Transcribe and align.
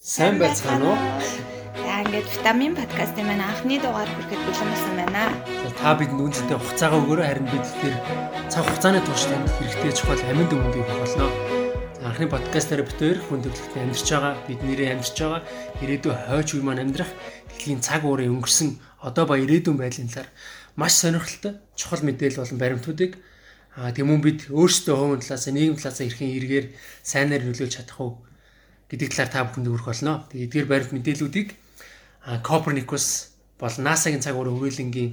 Сайн 0.00 0.38
байцгаана 0.40 0.96
уу? 0.96 0.98
За 1.76 2.00
ингээд 2.00 2.24
витамин 2.32 2.72
подкастын 2.72 3.20
маань 3.28 3.44
анхны 3.44 3.76
дугаар 3.76 4.08
хүрэхэд 4.08 4.40
бэлэн 4.48 4.68
болсон 4.72 4.94
байна. 4.96 5.28
Та 5.76 5.92
бидэнд 5.92 6.24
үнцэнтэй 6.24 6.56
хугацаагаа 6.56 7.00
өгөөрэй 7.04 7.28
харин 7.28 7.48
бид 7.52 7.66
тэр 7.84 7.94
цаг 8.48 8.64
хугацааны 8.64 9.04
турш 9.04 9.28
танд 9.28 9.52
хэрэгтэй 9.60 9.92
чухал 9.92 10.24
аминд 10.24 10.56
өмнөдийг 10.56 10.88
болно. 10.88 11.28
Анхны 12.00 12.32
подкастаар 12.32 12.80
хоёр 12.88 13.20
хүн 13.28 13.44
төрөлхтөнд 13.44 13.84
амьдарч 13.92 14.08
байгаа, 14.08 14.34
бид 14.48 14.60
нэрээ 14.64 14.88
амьдарч 14.88 15.16
байгаа 15.20 15.42
ирээдүйн 15.84 16.16
хойч 16.32 16.48
үе 16.56 16.64
маань 16.64 16.80
амьдрах 16.80 17.12
дэлхийн 17.52 17.84
цаг 17.84 18.00
уурын 18.08 18.40
өнгөрсөн 18.40 18.80
одоо 19.04 19.24
ба 19.28 19.36
ирээдүйн 19.36 19.76
байдлын 19.76 20.08
талаар 20.08 20.32
маш 20.80 20.96
сонирхолтой 20.96 21.60
чухал 21.76 22.00
мэдээлэл 22.08 22.40
болон 22.40 22.56
баримтуудыг 22.56 23.20
аа 23.76 23.92
тэмүүн 23.92 24.24
бид 24.24 24.48
өөрсдөө 24.48 24.96
хувийн 24.96 25.20
талаас 25.20 25.44
нийгэм 25.52 25.76
талаас 25.76 26.00
хэрхэн 26.00 26.32
эргээр 26.40 26.66
сайнаар 27.04 27.44
нөлөөлж 27.44 27.76
чадах 27.76 28.00
уу 28.00 28.12
гэдэг 28.90 29.08
талаар 29.14 29.30
та 29.30 29.46
бүхэнд 29.46 29.70
өргөх 29.70 29.86
болно. 29.86 30.26
Тэгээд 30.34 30.46
эдгээр 30.50 30.66
баримт 30.66 30.92
мэдээллүүдийг 30.98 31.48
Copernicus 32.42 33.30
бол 33.56 33.70
NASA-гийн 33.70 34.20
цаг 34.20 34.34
уурын 34.34 34.58
хүрээлэнгийн 34.58 35.10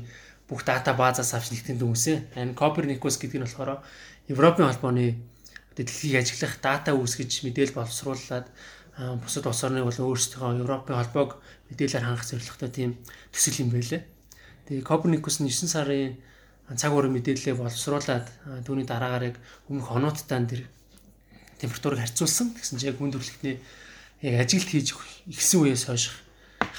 бүх 0.49 0.65
дата 0.65 0.97
базаас 0.97 1.37
авч 1.37 1.53
нэгтгэн 1.53 1.77
дүнсэн. 1.77 2.17
Энэ 2.35 2.57
Copernicus 2.57 3.21
гэдэг 3.21 3.37
нь 3.37 3.45
болохоор 3.45 3.85
Европын 4.27 4.67
холбооны 4.67 5.21
дэлхийг 5.77 6.17
ажиглах 6.17 6.57
дата 6.57 6.97
үүсгэж 6.97 7.45
мэдээлэл 7.45 7.77
боловсруулад 7.77 8.49
бусад 9.21 9.45
улс 9.45 9.61
орныг 9.61 9.85
бол 9.85 9.99
өөрсдөө 10.09 10.57
Европын 10.63 10.97
холбоог 10.97 11.37
мэдээлэлээр 11.69 12.05
хангах 12.07 12.25
зорилготой 12.25 12.69
тийм 12.73 12.91
төсөл 13.29 13.61
юм 13.61 13.69
байлээ. 13.69 14.01
Тэгээ 14.65 14.87
Copernicus 14.89 15.37
нь 15.37 15.51
9 15.53 15.69
сарын 15.69 16.17
цаг 16.75 16.91
уурын 16.91 17.13
мэдээлэлээ 17.13 17.55
боловсруулад 17.55 18.25
түүний 18.65 18.89
дараагаар 18.89 19.31
яг 19.31 19.35
өмнөх 19.69 19.87
онооттаа 19.93 20.43
тэр 20.49 20.65
температурыг 21.61 21.99
харьцуулсан. 21.99 22.53
Тэгсэн 22.55 22.77
чинь 22.79 22.89
яг 22.93 22.97
хүн 22.97 23.13
төрөлхтний 23.13 23.59
яг 24.21 24.35
ажилт 24.41 24.69
хийж 24.69 24.97
ихсэн 25.29 25.61
үеэс 25.65 25.89
хойш 25.89 26.13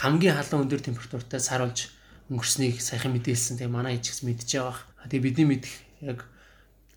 хамгийн 0.02 0.34
халуун 0.38 0.66
өндөр 0.66 0.82
температуртай 0.82 1.40
сар 1.42 1.62
болж 1.62 1.90
өнгөрснийг 2.30 2.80
сайхан 2.82 3.12
мэдээлсэн. 3.14 3.58
Тэгээ 3.58 3.72
манай 3.72 3.98
ичгс 3.98 4.22
мэдж 4.22 4.46
байгаа. 4.46 4.76
Тэгээ 5.08 5.26
бидний 5.26 5.48
мэдих 5.58 5.74
яг 6.02 6.26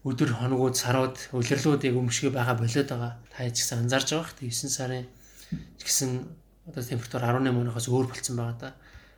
өдөр 0.04 0.34
хоногуд 0.34 0.76
сарууд 0.76 1.18
улирлууд 1.32 1.82
яг 1.86 1.96
өмшгөө 1.96 2.32
байгаа 2.34 2.56
болоод 2.58 2.90
байгаа. 2.90 3.14
Та 3.30 3.46
ичгс 3.46 3.70
анзаарж 3.74 4.10
байгаа. 4.18 4.34
Тэгээ 4.38 4.54
9 4.54 4.70
сарын 4.70 5.06
гэсэн 5.78 6.10
одоо 6.68 6.84
температур 6.84 7.22
18 7.22 7.54
оногоос 7.54 7.88
өөр 7.88 8.08
болцсон 8.10 8.36
байгаа 8.38 8.58
да. 8.60 8.70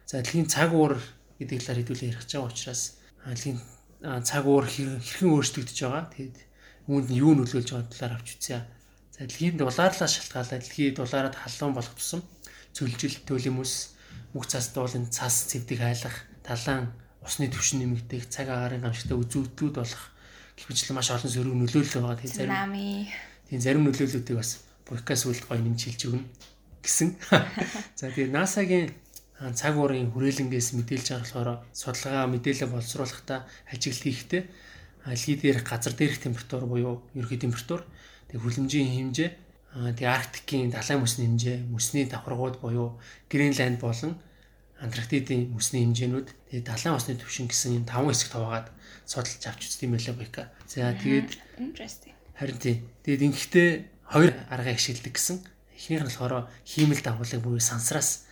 За 0.05 0.19
дэлхийн 0.19 0.47
цаг 0.51 0.75
уур 0.75 0.99
гэдэг 1.39 1.59
талаар 1.63 1.79
хэдүүлээ 1.81 2.09
ярих 2.11 2.21
гэж 2.23 2.31
байгаа 2.35 2.51
учраас 2.51 2.81
дэлхийн 3.23 3.59
цаг 4.27 4.43
уур 4.45 4.65
хэрхэн 4.67 5.31
өөрчлөгдөж 5.31 5.79
байгаа. 5.81 6.03
Тэгээд 6.11 6.37
үүнд 6.87 7.07
нь 7.11 7.19
юу 7.19 7.33
нөлөөлж 7.37 7.69
байгаа 7.71 7.91
талаар 7.91 8.13
авч 8.19 8.29
үзье. 8.35 8.59
За 9.13 9.23
дэлхийн 9.23 9.57
дулаарлаа 9.57 10.09
шалтгаалаад 10.09 10.63
дэлхий 10.63 10.91
дулаараад 10.91 11.35
халуун 11.37 11.73
болох 11.77 11.95
тусам 11.95 12.21
цөлжил 12.75 13.15
төлөмөс 13.29 13.73
мөх 14.33 14.45
цас 14.49 14.73
дуулын 14.75 15.07
цас 15.13 15.47
цэвдийг 15.53 15.79
хайлах 15.79 16.17
талаан 16.43 16.91
усны 17.21 17.47
түвшин 17.47 17.79
нэмэгдэх 17.85 18.27
цаг 18.27 18.49
агаарын 18.49 18.83
гамшигтай 18.83 19.15
үзүүлэлтүүд 19.15 19.75
болох 19.79 20.03
гэвчлэн 20.57 20.97
маш 20.97 21.09
олон 21.13 21.31
сөрөг 21.31 21.55
нөлөөлөл 21.55 22.03
байгаа. 22.03 22.19
Тийм 22.19 22.33
зарим 22.33 22.51
тийм 23.47 23.61
зарим 23.61 23.83
нөлөөллүүдийг 23.87 24.37
бас 24.37 24.51
подкаст 24.89 25.29
үлд 25.29 25.45
гоё 25.47 25.61
нэмж 25.61 25.81
хэлж 25.87 26.01
өгнө 26.09 26.27
гэсэн. 26.83 27.09
За 27.99 28.11
тэгээ 28.11 28.33
NASA-гийн 28.35 28.91
цаг 29.55 29.73
уурын 29.79 30.11
хүрээлэнгээс 30.11 30.75
мэдээлж 30.77 31.07
байгаа 31.09 31.23
болохоор 31.23 31.49
судалгаа 31.71 32.27
мэдээлэл 32.27 32.73
боловсруулахдаа 32.73 33.39
ажиглал 33.71 34.03
хийхдээ 34.07 34.43
алги 35.05 35.35
дээрх 35.35 35.63
газар 35.67 35.93
дээрх 35.93 36.19
температур 36.19 36.65
буюу 36.65 37.03
ерөнхий 37.13 37.39
температур 37.39 37.83
тэг 38.29 38.41
хүлэмжийн 38.41 38.89
хэмжээ 38.93 39.29
тэг 39.97 40.07
арктикийн 40.07 40.69
далайн 40.69 41.01
мөсний 41.01 41.27
хэмжээ 41.27 41.57
мөсний 41.67 42.05
давхаргууд 42.05 42.61
буюу 42.61 42.99
Гренланд 43.29 43.79
болон 43.79 44.15
Антарктидын 44.83 45.47
мөсний 45.55 45.87
хэмжээнүүд 45.87 46.27
тэг 46.51 46.61
далайн 46.67 46.99
усны 46.99 47.15
түвшин 47.15 47.47
гэсэн 47.47 47.81
энэ 47.81 47.89
таван 47.89 48.11
хэсэгт 48.11 48.35
хуваагаад 48.35 48.67
судалж 49.07 49.43
авч 49.47 49.61
үзсэн 49.63 49.87
юм 49.87 49.95
байлаа 49.95 50.15
бика. 50.19 50.43
За 50.67 50.91
тэгээд. 50.91 51.39
Харин 52.35 52.57
тийм. 52.59 52.77
Тэгээд 53.07 53.25
ингэхдээ 53.31 53.69
хоёр 54.11 54.31
аргыг 54.51 54.75
ашигладаг 54.75 55.13
гэсэн. 55.15 55.37
Эхнийх 55.71 56.03
нь 56.03 56.07
болохоор 56.11 56.51
хиймэл 56.67 56.99
дагуулыг 56.99 57.39
буюу 57.39 57.63
сансраас 57.63 58.27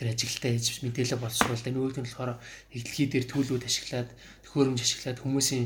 тэр 0.00 0.16
ажилтаа 0.16 0.56
хийж 0.56 0.80
мэдээлэл 0.80 1.20
боловсруулдаг. 1.20 1.72
Нөгөөх 1.76 2.00
нь 2.00 2.08
болохоор 2.08 2.40
дэлхий 2.72 3.06
дээр 3.12 3.28
төлөвүүд 3.28 3.68
ашиглаад 3.68 4.08
төхөөрөмж 4.48 4.80
ашиглаад 4.80 5.18
хүмүүсийн 5.20 5.64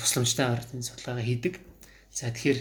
тусламжтай 0.00 0.48
ардын 0.48 0.80
судалгаа 0.80 1.20
хийдэг. 1.20 1.60
За 2.08 2.32
тэгэхээр 2.32 2.58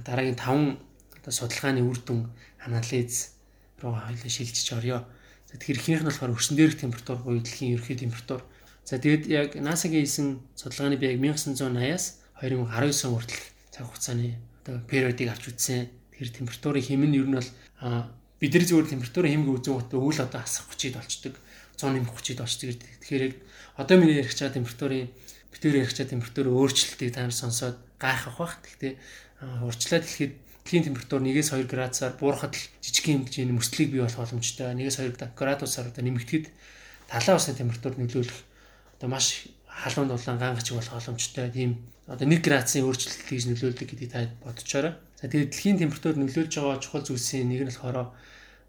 дараагийн 0.00 0.40
5 0.40 0.80
одоо 1.20 1.32
судалгааны 1.36 1.84
үр 1.84 2.00
дүн 2.00 2.32
анализ 2.64 3.36
руу 3.84 3.92
хоёлаа 3.92 4.32
шилжиж 4.32 4.72
орё. 4.72 5.04
За 5.44 5.60
тэгэхээр 5.60 5.76
ихнийх 5.76 6.00
нь 6.00 6.08
болохоор 6.08 6.32
өрсөн 6.32 6.56
дээрх 6.56 6.80
температур 6.80 7.20
буюу 7.20 7.44
дэлхийн 7.44 7.76
ерөнхий 7.76 8.00
температур. 8.00 8.40
За 8.88 8.96
тэгээд 8.96 9.28
яг 9.28 9.48
NASA-гийн 9.60 10.08
хийсэн 10.08 10.40
судалгааны 10.56 10.96
би 10.96 11.12
яг 11.12 11.20
1980-аас 11.20 12.24
2019 12.40 13.04
он 13.04 13.12
хүртэл 13.20 13.44
цаг 13.68 13.84
хугацааны 13.92 14.40
одоо 14.64 14.80
периодыг 14.88 15.28
авч 15.28 15.52
үзсэн. 15.52 15.92
Тэгэхээр 16.16 16.32
температурын 16.32 16.80
хэм 16.88 17.02
нь 17.04 17.18
ер 17.20 17.28
нь 17.28 17.36
бол 17.36 17.50
бидний 18.40 18.68
зүгээр 18.68 18.90
температурын 18.92 19.32
хэмжээ 19.32 19.56
үзэн 19.56 19.76
утга 19.76 19.96
өвөл 19.96 20.20
одоо 20.20 20.40
асах 20.44 20.68
30-д 20.72 20.96
болчдөг. 21.00 21.34
100 21.76 21.92
нэмэх 21.96 22.12
30-д 22.12 22.40
болчдөг. 22.40 22.80
Тэгэхээр 23.00 23.24
одоо 23.80 23.96
миний 23.96 24.16
ярих 24.20 24.34
чаа 24.36 24.52
температурын 24.52 25.08
битүүр 25.52 25.80
ярих 25.80 25.94
чаа 25.96 26.06
температурын 26.08 26.52
өөрчлөлтийг 26.52 27.12
та 27.16 27.24
нар 27.24 27.32
сонсоод 27.32 27.76
гайхах 27.96 28.36
бах. 28.36 28.60
Гэхдээ 28.60 28.92
урьдчилаад 29.64 30.04
хэлэхэд 30.04 30.32
дэлхийн 30.66 30.86
температур 30.90 31.20
1-2 31.22 31.64
градусаар 31.70 32.12
буурахад 32.18 32.56
л 32.56 32.64
жижиг 32.82 33.04
хэмжээний 33.06 33.56
мөслийг 33.56 33.92
бий 33.92 34.02
болох 34.02 34.18
боломжтой. 34.18 34.74
1-2 34.74 35.36
градусаар 35.36 35.88
одоо 35.92 36.02
нэмэгдэхэд 36.04 36.46
талаа 37.08 37.36
усны 37.38 37.54
температур 37.54 37.94
нөлөөлөх 37.96 38.38
одоо 38.98 39.08
маш 39.08 39.46
халуун 39.76 40.08
дулаан 40.08 40.38
гангач 40.40 40.72
болох 40.72 40.96
боломжтой. 40.96 41.50
Тийм 41.52 41.70
одоо 42.08 42.24
1 42.24 42.40
градусын 42.40 42.88
өөрчлөлт 42.88 43.28
хийж 43.28 43.44
нөлөөлдөг 43.52 43.86
гэдгийг 43.92 44.12
та 44.12 44.30
бодчоорой. 44.40 44.96
За 45.20 45.28
тэгээд 45.28 45.52
дэлхийн 45.52 45.80
температур 45.80 46.16
нөлөөлж 46.16 46.52
байгаа 46.56 46.80
чухал 46.80 47.04
зүйлсийн 47.04 47.48
нэг 47.52 47.68
нь 47.68 47.70
болохоор 47.70 48.16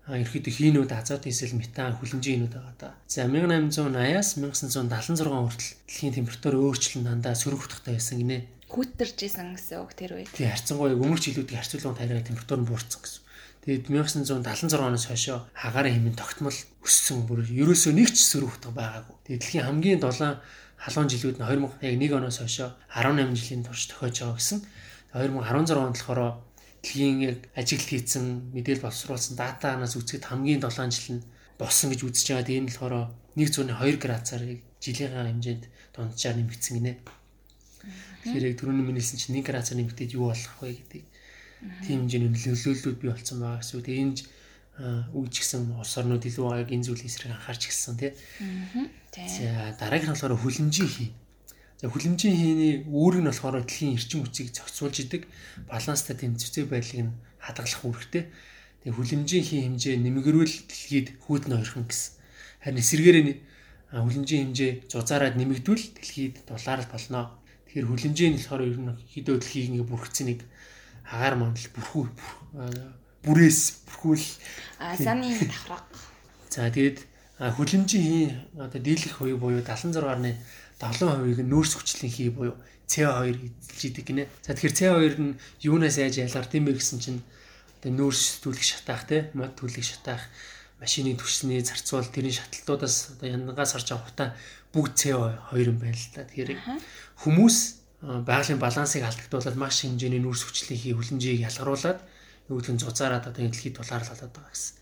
ерөөхдөө 0.08 0.54
хийнүүд 0.56 0.92
азот 0.96 1.28
эсэл 1.28 1.60
метан 1.60 1.96
хүлэмжийн 2.00 2.48
хийнүүд 2.48 2.56
байгаа 2.56 2.76
да. 2.80 2.90
За 3.12 3.28
1880-аас 3.28 4.40
1976 4.40 5.28
хүртэл 5.28 5.72
дэлхийн 5.88 6.16
температур 6.16 6.54
өөрчлөлт 6.56 7.04
дандаа 7.04 7.36
сөрөгдөхтэй 7.36 8.00
байсан 8.00 8.18
гинэ. 8.24 8.48
Хүүтэрж 8.72 9.18
исэн 9.28 9.56
гэсэн 9.60 9.84
үг 9.84 9.92
тэр 9.96 10.12
үед. 10.16 10.32
Тий 10.32 10.48
харьцангуй 10.48 10.96
өмнөх 10.96 11.24
жилүүдийн 11.24 11.60
харьцуулгын 11.60 12.00
тариа 12.00 12.24
температур 12.24 12.60
нь 12.64 12.68
буурсан 12.68 13.00
гэсэн. 13.04 13.24
Тэгээд 13.68 13.84
1976 13.92 14.80
оноос 14.80 15.06
хойшоо 15.12 15.44
хагаарын 15.52 15.96
хэмжээ 16.00 16.20
тогтмол 16.20 16.56
өссөн 16.88 17.28
бүр 17.28 17.44
ерөөсөө 17.44 17.94
нэг 17.96 18.16
ч 18.16 18.24
сөрөгдөх 18.32 18.72
байгаагүй. 18.72 19.16
Тэгээд 19.28 19.44
дэлхийн 19.44 19.68
хамгийн 19.68 20.00
дулаан 20.00 20.40
халуун 20.78 21.10
жилүүд 21.10 21.38
нь 21.42 21.46
2001 21.46 22.18
оноос 22.18 22.38
хойшоо 22.40 22.70
18 22.94 23.34
жилийн 23.34 23.64
турш 23.66 23.90
тохиож 23.90 24.16
байгаа 24.22 24.38
гэсэн. 24.38 24.60
2016 25.14 25.78
онд 25.78 25.98
болохоор 25.98 26.22
дэлхийн 26.82 27.18
яг 27.26 27.38
ажиглал 27.58 27.90
хийсэн 27.90 28.54
мэдээлэл 28.54 28.86
боловсруулсан 28.86 29.36
датанаас 29.36 29.98
үзэхэд 29.98 30.30
хамгийн 30.30 30.62
7 30.62 30.94
жил 30.94 31.18
нь 31.18 31.26
болсон 31.58 31.90
гэж 31.90 32.02
үзэж 32.06 32.26
байгаа. 32.30 32.46
Тэгээд 32.46 32.62
энэ 32.62 32.70
болохоор 32.70 32.96
1.2 33.36 33.98
градусаар 33.98 34.44
жилийн 34.78 35.14
хэмжээнд 35.14 35.64
дунджаар 35.94 36.36
нэмэгдсэн 36.38 36.74
гинэ. 36.78 36.94
Тэгэхээр 38.22 38.48
яг 38.54 38.56
түрүүний 38.62 38.86
минийсэн 38.86 39.18
чинь 39.18 39.42
1 39.42 39.50
градусаар 39.50 39.82
нэмэгдээд 39.82 40.14
юу 40.14 40.30
болох 40.30 40.56
вэ 40.62 40.78
гэдэг 40.78 41.04
тийм 41.86 42.06
хэмжээний 42.06 42.30
нөлөөллүүд 42.30 42.98
бий 43.02 43.10
болсон 43.10 43.38
байгаа 43.42 43.62
гэсэн. 43.62 43.82
Тэгээд 43.82 44.04
энэ 44.06 44.14
үуч 45.18 45.34
гисэн 45.42 45.74
улс 45.74 45.98
орнууд 45.98 46.22
илүү 46.22 46.46
байгааг 46.46 46.70
энэ 46.70 46.86
зүйлийн 46.86 47.10
эсрэг 47.10 47.34
анхаарч 47.34 47.62
гисэн 47.66 47.98
тий. 47.98 48.12
За 49.18 49.74
дараагийн 49.82 50.14
нь 50.14 50.14
болохоор 50.14 50.38
хүлэмжийн 50.38 50.90
хий. 50.94 51.10
За 51.82 51.90
хүлэмжийн 51.90 52.38
хийний 52.38 52.74
үүрэг 52.86 53.26
нь 53.26 53.30
болохоор 53.34 53.66
дэлхийн 53.66 53.98
эрчим 53.98 54.22
хүчийг 54.22 54.54
зохицуулж 54.54 54.98
идэг 55.02 55.26
баланстай 55.66 56.14
тэмцвцээ 56.14 56.70
байдлыг 56.70 57.02
нь 57.10 57.18
хадгалах 57.42 57.82
үүрэгтэй. 57.82 58.24
Тэгээ 58.86 58.94
хүлэмжийн 58.94 59.46
хий 59.46 59.62
хэмжээ 59.66 59.96
нэмгэрүүл 60.06 60.56
дэлхийд 60.70 61.08
хүүдэн 61.26 61.58
ойрхон 61.58 61.90
гэсэн. 61.90 62.14
Харин 62.62 62.78
эсэргээрээ 62.78 63.26
хүлэмжийн 63.90 64.42
хэмжээ 64.54 64.72
зузаараад 64.86 65.34
нэмэгдвэл 65.34 65.86
дэлхийд 65.98 66.36
дулаарл 66.46 66.86
болно. 66.94 67.42
Тэгэхээр 67.66 67.90
хүлэмжийн 67.90 68.32
нь 68.36 68.38
болохоор 68.38 68.62
ер 68.70 68.78
нь 68.78 69.02
хідөө 69.18 69.36
дэлхийг 69.42 69.66
ингээ 69.74 69.90
бүрхцэн 69.90 70.26
нэг 70.30 70.40
агаар 71.10 71.36
мандал 71.42 71.70
бүрхүү 71.74 72.04
бүрээс 73.26 73.60
бүрхүүл 73.88 74.26
асааны 74.78 75.34
давхраг. 75.42 75.88
За 76.54 76.70
тэгээд 76.70 77.17
хүлэмжийн 77.38 78.04
хий 78.04 78.28
одоо 78.58 78.82
дийлэх 78.82 79.22
хувь 79.22 79.38
буюу 79.38 79.62
76.1 79.62 80.38
70%-ийг 80.82 81.40
нөөц 81.46 81.72
хүчлийн 81.78 82.14
хий 82.14 82.30
буюу 82.30 82.58
CO2 82.90 83.52
эзэлж 83.62 83.82
идэг 83.86 84.06
гинэ. 84.10 84.24
За 84.42 84.54
тэгэхээр 84.54 84.78
CO2 84.78 85.06
нь 85.22 85.38
юунаас 85.62 85.98
яаж 86.02 86.18
ялгар 86.18 86.48
тийм 86.50 86.66
бэ 86.66 86.78
гэсэн 86.78 86.98
чинь 86.98 87.22
одоо 87.82 87.92
нөөц 87.94 88.42
түлэх 88.42 88.64
шатаах 88.64 89.06
те 89.06 89.30
мод 89.38 89.54
түлэх 89.60 89.86
шатаах 89.86 90.24
машины 90.82 91.14
түвшний 91.18 91.62
зарцуул 91.62 92.06
тэрийн 92.06 92.38
шатлалтуудаас 92.38 93.18
одоо 93.18 93.28
янгаас 93.30 93.74
харж 93.74 93.90
авахта 93.92 94.34
бүгд 94.74 94.94
CO2 94.98 95.62
юм 95.62 95.78
байна 95.78 95.98
л 95.98 96.10
да. 96.16 96.26
Тэгэхээр 96.26 96.52
хүмүүс 97.22 97.58
байгалийн 98.02 98.62
балансыг 98.62 99.04
алдагдуулаад 99.06 99.58
маш 99.58 99.82
хэмжээний 99.82 100.22
нүүрс 100.22 100.46
хүчлийн 100.46 100.80
хий 100.80 100.94
хүлэмжийг 100.94 101.46
ялгаруулад 101.50 102.00
нөгөөдөл 102.50 102.74
нь 102.78 102.82
зузаараад 102.82 103.26
одоо 103.30 103.42
дэлхийд 103.42 103.78
тулаарлаад 103.78 104.30
байгаа 104.30 104.54
гэсэн. 104.54 104.74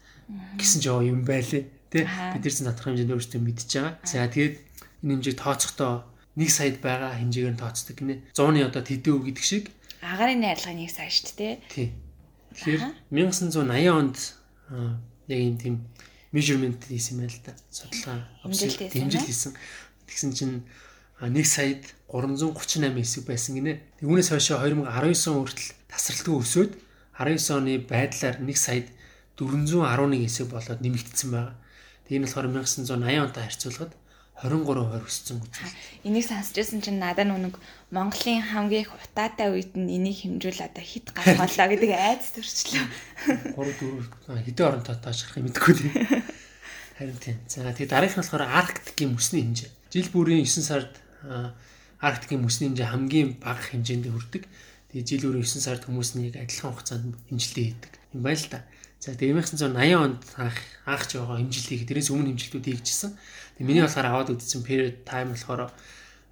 Гэсэн 0.60 0.80
ч 0.84 0.86
юм 0.92 1.24
байлээ. 1.24 1.64
Тэ 1.96 2.04
бид 2.04 2.44
нар 2.44 2.52
зэн 2.52 2.68
тодорхой 2.68 2.92
хэмжээнд 2.92 3.16
өөрсдөө 3.16 3.40
мэдчихэж 3.40 3.72
байгаа. 3.80 3.94
За 4.04 4.28
тэгээд 4.28 4.56
энэ 5.00 5.12
хэмжээг 5.16 5.38
тооцохдоо 5.40 5.94
1 6.36 6.52
саяд 6.52 6.78
байгаа 6.84 7.16
хэмжээгээр 7.16 7.56
нь 7.56 7.62
тооцдог 7.64 7.96
гинэ. 7.96 8.16
100-ны 8.36 8.60
одоо 8.68 8.84
тэдүү 8.84 9.16
гэдэг 9.32 9.46
шиг 9.48 9.72
агарын 10.04 10.44
найрлагын 10.44 10.84
1 10.84 10.92
сая 10.92 11.08
шүү 11.08 11.32
дээ. 11.40 11.54
Тий. 11.72 11.88
Тэгэхээр 12.60 12.82
1980 13.16 13.88
онд 13.96 14.18
яг 15.32 15.40
юм 15.40 15.56
тийм 15.56 15.76
measurement 16.36 16.84
хийсэн 16.84 17.24
байл 17.24 17.40
та. 17.40 17.56
Судалгаа 17.72 18.28
хэмжилт 18.44 19.24
хийсэн. 19.24 19.56
Тэгсэн 20.06 20.32
чинь 20.36 20.56
1 21.24 21.32
саяд 21.48 21.84
338 22.12 22.92
хэсэг 22.92 23.24
байсан 23.24 23.56
гинэ. 23.56 23.80
Үүнээс 24.04 24.36
хойш 24.36 24.52
2019 24.52 25.32
он 25.32 25.48
хүртэл 25.48 25.72
тасралтгүй 25.88 26.36
өсөөд 26.44 26.72
19 27.16 27.56
оны 27.56 27.74
байдлаар 27.80 28.44
1 28.44 28.52
саяд 28.60 28.88
411 29.40 30.28
хэсэг 30.28 30.52
болоод 30.52 30.84
нэмэгдсэн 30.84 31.30
байна. 31.32 31.56
Энэ 32.10 32.26
болохоор 32.30 32.48
1980 32.54 33.26
онтой 33.26 33.44
харьцуулахад 33.44 33.94
23% 34.36 35.00
өссөн 35.08 35.40
гэж. 35.40 35.54
Энийг 36.04 36.28
сонсчихсан 36.28 36.84
чинь 36.84 37.00
надад 37.00 37.32
нүг 37.32 37.56
Монголын 37.90 38.44
хамгийн 38.44 38.84
их 38.84 38.92
утаатай 38.92 39.48
үед 39.48 39.80
нь 39.80 39.88
энийг 39.96 40.28
хэмжүүл 40.28 40.60
одоо 40.60 40.84
хит 40.84 41.16
гаргалаа 41.16 41.68
гэдэг 41.72 41.92
айц 41.96 42.36
төрчлөө. 42.36 42.84
3 43.56 43.56
4 43.56 44.44
хэдэн 44.44 44.68
оронтой 44.68 45.00
таашрах 45.00 45.40
юм 45.40 45.48
мэдгүй 45.48 45.74
тийм. 45.80 45.94
Харин 47.00 47.18
тийм. 47.24 47.40
За 47.48 47.64
тэгээ 47.64 47.88
дараагийнх 47.88 48.20
нь 48.20 48.24
болохоор 48.28 48.44
Арктикийн 48.44 49.16
мөсний 49.16 49.42
хэмжээ. 49.48 49.72
Жил 49.96 50.10
бүрийн 50.12 50.44
9 50.44 50.68
сард 50.68 50.92
Арктикийн 52.04 52.44
мөсний 52.44 52.76
хэмжээ 52.76 52.92
хамгийн 52.92 53.40
бага 53.40 53.64
хэмжээнд 53.72 54.12
хүрдэг. 54.12 54.44
Тэгээ 54.92 55.08
жил 55.16 55.32
бүрийн 55.32 55.48
9 55.48 55.64
сард 55.64 55.88
хүмүүс 55.88 56.20
нэг 56.20 56.36
адилхан 56.36 56.76
хугацаанд 56.76 57.16
хэмжилтээ 57.32 57.66
хийдэг. 57.72 57.94
Юм 58.12 58.22
байна 58.24 58.40
л 58.44 58.52
да. 58.52 58.60
За 59.00 59.14
тэгээ 59.14 59.38
1980 59.44 59.96
онд 59.96 60.22
анх 60.40 60.58
анх 60.86 61.04
ч 61.06 61.20
байгаа 61.20 61.38
хэмжилтийг 61.40 61.86
дээрээс 61.86 62.10
өмнө 62.10 62.34
хэмжилтүүд 62.34 62.66
хийгдсэн. 62.66 63.12
Тэгээ 63.60 63.68
миний 63.68 63.84
болохоор 63.86 64.08
аваад 64.10 64.34
үзсэн 64.34 64.62
period 64.66 65.06
time 65.06 65.36
болохоор 65.36 65.72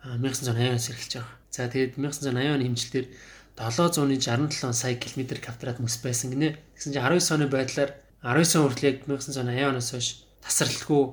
1980-аас 0.04 0.88
эхэлж 0.89 1.13
байгаа. 1.21 1.33
За 1.54 1.69
тэгээд 1.69 2.01
1980 2.01 2.56
оны 2.56 2.65
хэмжилтээр 2.65 3.07
767 3.54 4.74
сая 4.74 4.95
км 4.98 5.38
квадрат 5.38 5.77
мөс 5.77 6.01
байсан 6.01 6.33
гинэ. 6.33 6.57
Тэгсэн 6.74 6.98
чинь 6.98 7.06
19 7.06 7.36
оны 7.38 7.45
байдлаар 7.45 7.92
19 8.25 8.57
он 8.57 8.65
хүртэл 8.74 8.89
яг 8.89 8.98
1980 9.06 9.69
оноос 9.69 9.89
хойш 9.94 10.07
тасралтгүй 10.42 11.04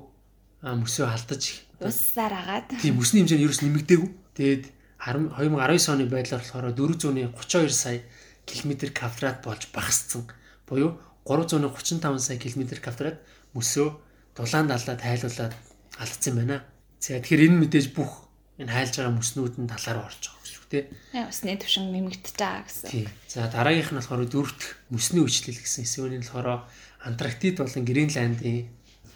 мөсөө 0.65 1.05
алдаж 1.05 1.43
уссаар 1.77 2.33
агаад. 2.33 2.81
Тийм 2.81 2.97
мөсний 2.97 3.21
хэмжээ 3.21 3.37
нь 3.37 3.45
ерөөс 3.45 3.61
нэмэгдээгүй. 3.61 4.09
Тэгээд 4.37 4.63
2019 5.01 5.93
оны 5.93 6.05
байдлаар 6.09 6.41
болохоор 6.41 6.65
432 6.73 7.69
сая 7.69 8.01
км 8.49 8.89
квадрат 8.89 9.45
болж 9.45 9.69
багассан. 9.73 10.25
Буюу 10.65 10.97
335 11.25 12.19
сая 12.19 12.37
км 12.37 12.61
квадрат 12.81 13.17
мөсөө 13.53 13.87
дулаан 14.35 14.67
далаа 14.67 14.95
тайлуулаад 14.97 15.53
алдсан 16.01 16.35
байна. 16.35 16.63
За 17.01 17.19
тэгэхээр 17.19 17.45
энэ 17.49 17.61
мэдээж 17.67 17.93
бүх 17.93 18.29
энэ 18.57 18.71
хайлж 18.71 18.93
байгаа 18.97 19.17
мөснүүд 19.17 19.53
нь 19.61 19.69
талаар 19.69 20.05
орж 20.05 20.21
байгаа 20.29 20.41
үг 20.41 20.65
тийм. 20.71 20.85
Яа 21.13 21.27
усны 21.27 21.57
төвшин 21.59 21.91
нэмэгдэж 21.91 22.35
байгаа 22.39 22.63
гэсэн. 22.65 23.09
За 23.27 23.51
дараагийнх 23.51 23.91
нь 23.91 23.99
болохоор 23.99 24.23
дөрөвт 24.25 24.61
мөсний 24.89 25.21
үйлчлэл 25.21 25.59
гэсэн 25.59 25.83
эсвэл 25.85 26.15
энэ 26.15 26.25
болохоор 26.25 26.65
Антарктид 27.01 27.57
болон 27.59 27.83
Гренландын 27.85 28.69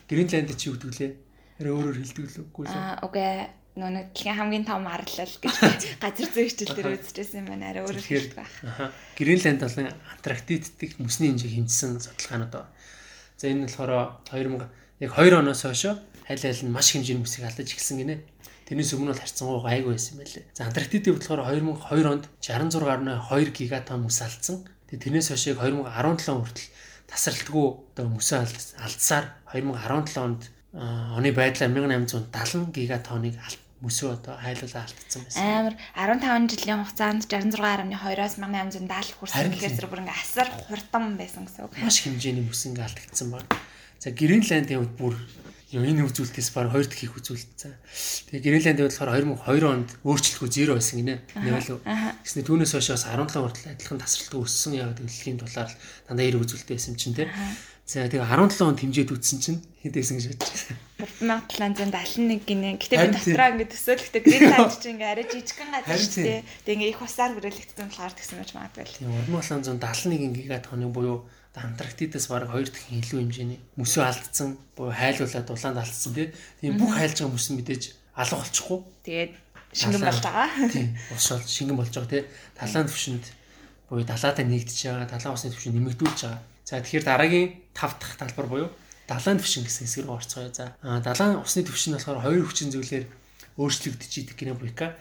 Гренланд 0.10 0.50
чи 0.58 0.70
юу 0.70 0.78
гэдэг 0.78 0.94
лээ? 1.00 1.12
Арай 1.62 1.74
өөрөөр 1.74 1.98
хэлдэг 2.02 2.26
л 2.30 2.42
үгүй 2.46 2.66
л. 2.68 2.74
Аа 2.76 3.00
үгүй 3.06 3.24
дэлхийн 3.76 4.36
хамгийн 4.40 4.64
том 4.64 4.88
арлал 4.88 5.28
гэж 5.28 5.44
газар 6.04 6.30
зүйн 6.32 6.48
хичээл 6.48 6.76
дээр 6.80 6.96
үзчихсэн 6.96 7.44
юм 7.44 7.48
байна. 7.52 7.76
Арай 7.76 7.84
өөрөөр 7.84 8.08
хэлдэг 8.08 8.40
байна. 8.40 8.96
Гренланд 9.20 9.62
болон 9.68 9.92
Антарктид 10.16 10.64
дэх 10.80 10.96
мөсний 10.96 11.36
хэмжээг 11.36 11.54
хэмжсэн 11.60 12.00
судалгаанууд 12.00 12.54
байна. 12.56 12.72
За 13.36 13.52
энэ 13.52 13.60
нь 13.60 13.68
болохоор 13.68 14.24
2000 14.32 15.04
яг 15.04 15.12
2 15.12 15.36
оноос 15.36 15.62
хойш 15.68 15.84
хайл 16.24 16.40
хайл 16.40 16.64
нь 16.64 16.72
маш 16.72 16.88
хэмжээний 16.96 17.20
мөсийг 17.20 17.44
алдаж 17.52 17.68
эхэлсэн 17.68 18.00
гинэ. 18.00 18.24
Тэрнээс 18.64 18.96
өмнө 18.96 19.12
бол 19.12 19.20
харьцангуй 19.20 19.60
гайгүй 19.60 19.92
байсан 19.92 20.16
байлээ. 20.24 20.44
За 20.56 20.64
Антарктидын 20.72 21.20
болохоор 21.20 21.44
2002 21.52 22.08
онд 22.16 22.26
66.2 22.40 23.52
гигатон 23.60 24.08
мөс 24.08 24.24
алдсан. 24.24 24.64
Тэгээ 24.88 25.04
тэрнээс 25.04 25.28
хойш 25.36 25.44
яг 25.52 25.60
2017 25.60 26.32
хүртэл 26.32 26.72
тасралтгүй 27.12 27.68
одоо 27.92 28.08
мөсөө 28.08 28.40
алдсаар 28.82 29.26
2017 29.52 30.16
онд 30.24 30.42
оны 30.74 31.30
байдлаар 31.36 31.72
1870 31.72 32.74
гигатоныг 32.74 33.36
мөсөө 33.86 34.10
одоо 34.18 34.36
хайлуулаа 34.42 34.84
алдсан 34.90 35.22
байсан. 35.22 35.46
Амар 35.46 35.76
15 36.20 36.58
жилийн 36.58 36.82
хугацаанд 36.82 37.24
66.2-оос 37.30 38.36
1870 38.42 39.14
хүрсэн 39.22 39.54
гэхээр 39.54 39.76
зэрэг 39.78 39.92
бүр 39.94 40.02
ингээ 40.02 40.18
асар 40.18 40.50
хурдан 40.50 41.06
байсан 41.22 41.46
гэсэн 41.46 41.70
үг. 41.70 41.74
Маш 41.78 42.02
хэмжээний 42.02 42.44
мөс 42.44 42.66
ингээ 42.66 42.86
алдагдсан 42.90 43.30
байна. 43.30 43.50
За 44.02 44.10
Гренландын 44.10 44.82
хувьд 44.82 44.96
бүр 44.98 45.16
энэ 45.74 46.08
үзүүлэлтээс 46.08 46.50
баг 46.56 46.72
хоёр 46.72 46.88
дахь 46.88 47.04
их 47.04 47.18
үзүүлэлт. 47.18 47.52
За. 47.58 47.74
Тэгээ 48.32 48.64
Гренландд 48.64 48.82
болохоор 48.86 49.12
2002 49.44 49.66
онд 49.66 49.90
өөрчлөлтгүй 50.08 50.50
0 50.50 50.78
байсан 50.78 50.96
гинэ. 51.02 51.16
Нэг 51.42 51.54
л. 51.68 51.82
Гэснээр 52.24 52.48
түүнээс 52.48 52.72
хойш 52.78 52.90
бас 52.96 53.04
17 53.10 53.44
хүртэл 53.44 53.72
адилхан 53.76 54.00
тасралтгүй 54.00 54.42
өссөн 54.46 54.74
яг 54.80 54.96
дэлхийн 54.96 55.42
дулаар 55.42 55.72
дандаа 56.08 56.26
90 56.32 56.44
үзүүлэлт 56.46 56.70
байсан 56.70 56.94
чинь 56.96 57.18
тий. 57.18 57.28
За 57.86 58.08
тэгээ 58.08 58.24
17 58.24 58.62
онд 58.62 58.80
хэмжээд 58.80 59.14
үтсэн 59.14 59.40
чинь 59.42 59.60
хэд 59.84 59.94
байсан 60.00 60.18
гэж 60.22 60.42
бодож 61.06 61.58
байна. 61.60 61.76
1771 61.76 62.42
гинэ. 62.46 62.70
Гэтэ 62.82 62.96
би 62.96 63.08
дотроо 63.14 63.50
ингэ 63.56 63.66
төсөөлөхдөө 63.72 64.22
Гренланд 64.26 64.74
чинь 64.82 64.94
ингээ 64.96 65.12
арай 65.14 65.26
жижигхэн 65.30 65.70
газар 65.74 66.00
шүү 66.02 66.24
дээ. 66.26 66.42
Тэгээ 66.66 66.76
ингээ 66.76 66.94
их 66.94 67.02
усаар 67.02 67.32
хүрээлэгдсэн 67.36 67.88
болохоор 67.90 68.14
тэгсэн 68.16 68.38
байж 68.42 68.52
магадгүй 68.56 68.84
л. 68.86 68.98
Тийм 69.00 69.12
3771 69.30 70.36
гигат 70.36 70.66
хоног 70.70 70.92
буюу 70.92 71.18
Антарктидаас 71.56 72.28
бараг 72.28 72.52
2 72.52 72.68
дахин 72.68 73.00
илүү 73.00 73.20
хэмжээний 73.24 73.60
мөсөө 73.80 74.04
алдсан, 74.04 74.60
буюу 74.76 74.92
хайлуулаад 74.92 75.48
улаанд 75.48 75.80
алдсан 75.80 76.12
тийм 76.60 76.76
бүх 76.76 76.92
хайлж 77.00 77.24
байгаа 77.24 77.32
мөс 77.32 77.48
нь 77.48 77.56
мэдээж 77.56 77.84
алга 78.12 78.44
болчихгүй. 78.44 78.80
Тэгээд 79.08 79.32
шингэн 79.72 80.04
болж 80.04 80.20
байгаа. 80.20 80.50
Тийм. 80.76 80.88
Ус 81.16 81.28
бол 81.32 81.48
шингэн 81.48 81.78
болж 81.80 81.92
байгаа 81.96 82.12
тийм. 82.12 82.28
Талаан 82.60 82.88
төвшөнд 82.92 83.26
буюу 83.88 84.04
далаатай 84.04 84.46
нэгдэж 84.48 84.80
байгаа, 84.84 85.08
далайн 85.08 85.36
усны 85.36 85.52
төвшин 85.52 85.76
нэмэгдүүлж 85.80 86.20
байгаа. 86.28 86.42
За 86.68 86.84
тэгэхээр 86.84 87.06
дараагийн 87.08 87.48
5 87.72 88.00
дахь 88.04 88.16
талбар 88.20 88.48
буюу 88.52 88.70
далайн 89.08 89.38
төвшин 89.38 89.66
гэсэн 89.66 89.86
хэсэг 89.86 90.06
рүү 90.06 90.16
орцгоё. 90.18 90.50
За 90.54 90.74
далайн 90.82 91.42
усны 91.42 91.62
төвшин 91.66 91.98
болохоор 91.98 92.26
хоёр 92.26 92.46
хүчин 92.46 92.74
зүйлээр 92.74 93.06
өөрчлөгдөж 93.58 94.12
идэг 94.20 94.36
гинэ 94.36 94.54
буйка. 94.58 94.98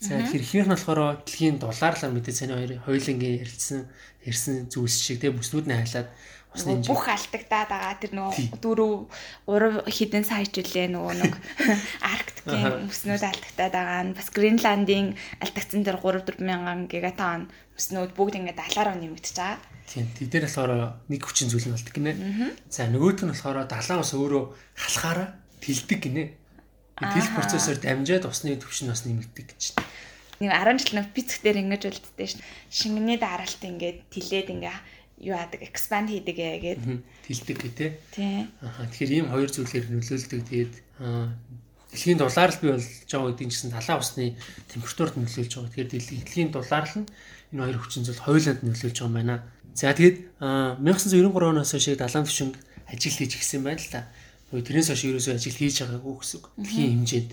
За 0.00 0.20
ихнийх 0.20 0.66
нь 0.66 0.74
болохоор 0.74 1.22
дэлхийн 1.24 1.62
дулаарлаар 1.62 2.12
мэдээ 2.12 2.34
цааны 2.34 2.54
хоёр 2.58 2.72
хоёулангийн 2.84 3.40
ярилцсан 3.40 3.88
ярьсан 4.26 4.68
зүйлс 4.68 4.98
шиг 5.00 5.20
тийм 5.22 5.38
бүснүүд 5.38 5.66
нь 5.70 5.78
хайлаад 5.78 6.08
бүх 6.54 7.10
алдагдаад 7.10 7.68
байгаа 7.68 7.94
тэр 7.98 8.12
нөгөө 8.14 8.62
дөрөв 8.62 9.10
3 9.50 9.90
хідэн 9.90 10.24
сая 10.24 10.46
жилээ 10.46 10.86
нөгөө 10.94 11.14
нэг 11.18 11.34
арктикийн 12.14 12.86
бүснүүд 12.86 13.24
алдагдаад 13.26 13.74
байгаа 13.74 14.02
нь 14.06 14.14
бас 14.14 14.28
Гренландын 14.30 15.18
алдагдсан 15.42 15.82
тэр 15.82 15.98
3 15.98 16.22
4 16.22 16.46
мянган 16.46 16.86
гигатон 16.86 17.50
бүснүүд 17.74 18.14
бүгд 18.14 18.38
ингээд 18.38 18.60
далаараа 18.62 18.94
нэмэгдэж 18.94 19.34
байгаа. 19.34 19.58
Тийм. 19.90 20.06
Тэд 20.14 20.30
дээр 20.30 20.46
болохоор 20.46 20.72
нэг 21.10 21.20
хүчин 21.26 21.50
зүйл 21.50 21.66
нь 21.68 21.74
болдог 21.74 21.94
гинэ. 21.94 22.12
За 22.70 22.86
нөгөөт 22.86 23.26
нь 23.26 23.32
болохоор 23.34 23.66
далайн 23.66 24.00
ус 24.00 24.14
өөрөө 24.14 24.44
халахаараа 24.78 25.28
тэлдэг 25.58 26.00
гинэ. 26.06 26.24
Тэл 26.94 27.34
процессор 27.34 27.74
дамжаад 27.82 28.30
усны 28.30 28.54
түвшин 28.54 28.94
бас 28.94 29.02
нэмэгдэг 29.02 29.46
гэж 29.50 29.74
нэг 30.40 30.50
10 30.50 30.78
жил 30.82 30.98
нэг 30.98 31.06
физик 31.14 31.40
дээр 31.42 31.62
ингэж 31.62 31.82
үлддээ 31.88 32.28
шин. 32.28 32.42
Шингэний 32.70 33.18
дараалт 33.18 33.62
ингээд 33.62 34.10
тилээд 34.10 34.50
ингээ 34.50 34.76
юу 35.18 35.34
яадаг 35.34 35.62
expand 35.62 36.10
хийдэг 36.10 36.36
ээ 36.38 36.58
гээд 36.62 36.80
тэлдэг 37.26 37.56
гэ 37.62 37.70
тэ. 37.74 37.86
Тий. 38.10 38.46
Аа 38.62 38.86
тэгэхээр 38.90 39.12
ийм 39.14 39.26
хоёр 39.30 39.50
зүйлээр 39.50 39.86
нөлөөлдөг. 39.94 40.40
Тэгээд 40.50 40.74
дэлхийн 41.94 42.18
дулаалал 42.18 42.58
бий 42.58 42.70
болж 42.74 42.88
байгаа 43.06 43.30
үеийн 43.30 43.50
гэсэн 43.50 43.70
талаа 43.70 44.02
усны 44.02 44.34
температурт 44.66 45.14
нөлөөлж 45.14 45.52
байгаа. 45.54 45.70
Тэгэхээр 45.70 45.90
дэлхийн 45.94 46.50
дулаалал 46.50 46.96
нь 46.98 47.08
энэ 47.54 47.62
хоёр 47.62 47.78
хүчин 47.78 48.02
зүйл 48.02 48.26
хоёуланд 48.26 48.60
нөлөөлж 48.66 48.98
байгаа 48.98 49.10
юм 49.10 49.14
байна. 49.14 49.36
За 49.74 49.94
тэгээд 49.94 50.16
1993 50.42 51.30
оноос 51.30 51.70
хойш 51.70 51.86
далайн 51.94 52.26
төвшинг 52.26 52.54
ажил 52.90 53.14
хийж 53.14 53.32
гисэн 53.38 53.62
байна 53.62 53.78
л 53.78 53.90
та. 53.90 54.10
Тэрнээс 54.50 54.90
хойш 54.90 55.02
ерөөсөө 55.06 55.34
ажил 55.38 55.58
хийж 55.58 55.76
байгаагүй 55.82 56.14
гэсэн 56.18 56.38
үг. 56.42 56.46
Дэлхийн 56.58 56.90
хэмжээнд. 57.06 57.32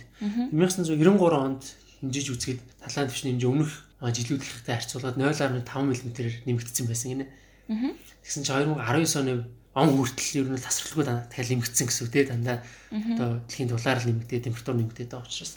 1993 0.54 1.38
онд 1.38 1.64
хэмжиж 2.02 2.28
үзэхэд 2.34 2.60
талаан 2.82 3.10
төвчний 3.10 3.34
хэмжээ 3.38 3.50
өмнөх 3.50 3.74
жилүүдийнхтэй 4.02 4.74
харьцуулаад 4.74 5.18
0.5 5.22 5.62
мм-ээр 5.86 6.34
нэмэгдсэн 6.50 6.86
байсан 6.90 7.10
гинэ. 7.14 7.26
Тэгсэн 7.68 8.44
чинь 8.44 8.74
2019 8.74 9.22
оны 9.22 9.34
он 9.74 9.88
хүртэл 9.96 10.44
ер 10.44 10.48
нь 10.52 10.60
тасралтгүй 10.60 11.06
дахиад 11.08 11.50
нэмэгдсэн 11.52 11.88
гэсэн 11.88 12.04
үг 12.04 12.12
те 12.12 12.28
дандаа 12.28 12.58
одоо 12.92 13.40
дэлхийн 13.48 13.72
дулаар 13.72 14.04
нэмэгдээ 14.04 14.40
температур 14.44 14.76
нэмэгдээд 14.76 15.12
байгаа 15.16 15.28
учраас. 15.28 15.56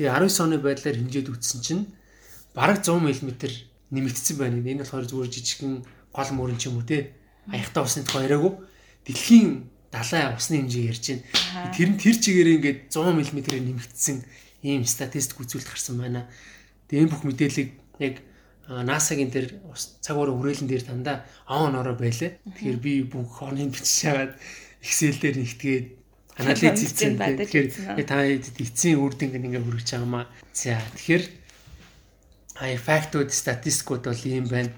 Тэгээ 0.00 0.08
19 0.08 0.44
оны 0.48 0.56
байдлаар 0.64 0.96
хэмжээд 0.96 1.28
үтсэн 1.28 1.60
чинь 1.60 1.84
бараг 2.56 2.80
100 2.80 2.96
мм 3.04 3.36
нэмэгдсэн 3.92 4.36
байна. 4.40 4.64
Энэ 4.64 4.80
болохоор 4.80 5.04
зүгээр 5.04 5.28
жижигхэн 5.28 5.84
гол 6.14 6.30
мөрөн 6.32 6.56
ч 6.56 6.72
юм 6.72 6.80
уу 6.80 6.88
те 6.88 7.12
аягтай 7.52 7.82
усны 7.84 8.02
тухай 8.08 8.24
яриаггүй 8.32 8.52
дэлхийн 9.04 9.68
далайн 9.92 10.36
усны 10.40 10.56
хэмжээ 10.64 10.88
ярьж 10.88 11.04
байна. 11.12 11.24
Тэр 11.76 11.88
нь 11.92 12.00
тэр 12.00 12.16
чигээрээ 12.16 12.56
ингээд 12.56 12.78
100 12.88 13.12
мм-ээр 13.12 13.64
нэмэгдсэн 13.68 14.16
ийм 14.64 14.88
статистик 14.88 15.36
үзүүлэлт 15.36 15.68
гарсан 15.68 16.00
байна. 16.00 16.30
Тэгээ 16.88 17.04
энэ 17.04 17.12
бүх 17.12 17.22
мэдээллийг 17.28 17.70
яг 18.00 18.14
NASA-гийн 18.70 19.30
дээр 19.34 19.48
цаг 19.98 20.14
уурын 20.14 20.38
хүрээлэн 20.38 20.70
дээр 20.70 20.84
дандаа 20.86 21.26
он 21.50 21.74
ороо 21.74 21.98
байлаа. 21.98 22.38
Тэгэхээр 22.38 22.78
би 22.78 23.02
бүх 23.02 23.42
оныг 23.42 23.74
бичиж 23.74 24.06
хагаад 24.06 24.38
Excel 24.78 25.18
дээр 25.18 25.36
нэгтгээд 25.42 25.86
анализ 26.38 26.78
хийсэн. 26.78 27.18
Тэгэхээр 27.18 28.06
та 28.06 28.22
эцсийн 28.30 29.02
үр 29.02 29.18
дүнг 29.18 29.34
ингээ 29.34 29.58
хүргэж 29.58 29.88
байгаамаа. 29.98 30.30
За 30.54 30.78
тэгэхээр 30.94 31.24
хай 32.54 32.76
фактууд, 32.78 33.34
статистикууд 33.34 34.06
бол 34.06 34.22
ийм 34.24 34.46
байна. 34.46 34.70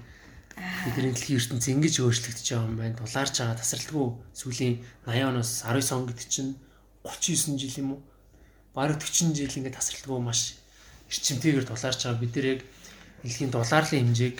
Бидний 0.85 1.13
дэлхийн 1.13 1.37
ертөнц 1.37 1.65
ингэж 1.69 1.95
өөрчлөгдөж 2.01 2.47
байгаа 2.49 2.65
юм 2.65 2.77
байна. 2.81 2.97
Дулаарч 2.97 3.35
байгаа 3.37 3.57
тасралтгүй 3.61 4.07
сүүлийн 4.33 4.75
80 5.05 5.29
оноос 5.29 5.51
19 5.69 5.93
он 5.93 6.05
гэдэг 6.09 6.27
чинь 6.33 6.51
39 7.05 7.61
жил 7.61 7.77
юм 7.77 7.89
уу? 7.93 8.01
Бараг 8.73 8.97
40 8.97 9.37
жил 9.37 9.57
ингээд 9.57 9.77
тасралтгүй 9.77 10.19
маш 10.21 10.57
эрчимтэйгээр 11.09 11.67
дулаарч 11.69 11.99
байгаа. 12.05 12.21
Бид 12.21 12.33
нэр 12.33 12.47
яг 12.57 12.61
дэлхийн 13.23 13.51
дулаарлын 13.51 14.11
хэмжээг 14.11 14.37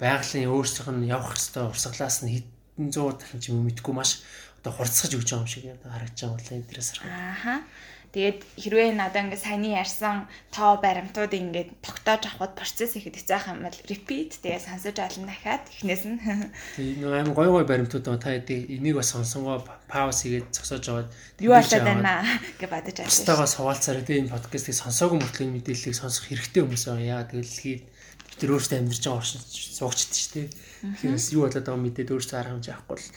байгалийн 0.00 0.48
өөрсдийнх 0.54 0.90
нь 0.94 1.10
явах 1.10 1.36
хэвээр 1.36 1.70
урсгалаас 1.74 2.22
нь 2.24 2.32
хэдэн 2.40 2.88
зуун 2.94 3.18
дахин 3.18 3.40
ч 3.42 3.52
юм 3.52 3.66
мэдгүй 3.66 3.94
маш 3.94 4.22
одоо 4.62 4.72
хурцсаж 4.72 5.12
өгч 5.18 5.28
байгаа 5.34 5.44
юм 5.44 5.52
шиг 5.52 5.64
харагдаж 5.84 6.20
байгаа 6.20 6.38
бол 6.38 6.56
эдрээс 6.56 6.88
харах. 6.94 7.10
Ааха. 7.10 7.56
Тэгээд 8.10 8.42
хэрвээ 8.58 8.90
надаа 8.98 9.22
ингээд 9.22 9.38
саяны 9.38 9.70
ярьсан 9.70 10.26
тоо 10.50 10.82
баримтууд 10.82 11.30
ингээд 11.30 11.78
тогтоож 11.78 12.26
авахд 12.26 12.58
процесс 12.58 12.98
ихэд 12.98 13.22
хэцээх 13.22 13.54
юм 13.54 13.62
бол 13.62 13.78
repeat 13.86 14.34
тэгээд 14.42 14.66
сонсож 14.66 14.98
алан 14.98 15.30
дахиад 15.30 15.62
эхнээс 15.70 16.04
нь 16.10 16.18
Тэгээд 16.74 17.06
нэг 17.06 17.12
аим 17.14 17.30
гой 17.38 17.48
гой 17.54 17.64
баримтууд 17.70 18.10
та 18.18 18.34
энийг 18.34 18.98
бас 18.98 19.14
сонсонгоо 19.14 19.62
пауз 19.86 20.26
хийгээд 20.26 20.50
зогсоож 20.50 20.84
аваад 20.90 21.08
юу 21.38 21.54
болоод 21.54 21.86
байна 21.86 22.26
гэж 22.58 22.66
бодож 22.66 22.96
байна. 22.98 23.14
Стагаас 23.14 23.54
хуваалцаараа 23.54 24.02
тэгээд 24.02 24.22
энэ 24.26 24.34
подкастыг 24.34 24.74
сонсоогүй 24.74 25.18
мөртлөө 25.22 25.48
мэдээллийг 25.54 25.94
сонсох 25.94 26.26
хэрэгтэй 26.26 26.66
хүмүүс 26.66 26.84
байгаа. 26.90 27.14
Яа 27.14 27.22
тэгэл 27.30 27.46
дэлхийд 27.46 27.82
нар 28.42 28.54
өөрсдөө 28.56 28.78
амьдарч 28.80 29.04
байгаа 29.04 29.20
оршин 29.20 29.40
суугчд 29.50 30.12
шүү 30.16 30.32
дээ. 30.34 30.48
Тэгэхээр 31.00 31.34
юу 31.36 31.42
болоод 31.44 31.66
байгааг 31.66 31.84
мэдээд 31.84 32.12
өөрсдөө 32.14 32.38
арга 32.40 32.52
хэмжээ 32.56 32.74
авахгүй 32.74 32.96
л. 32.96 33.08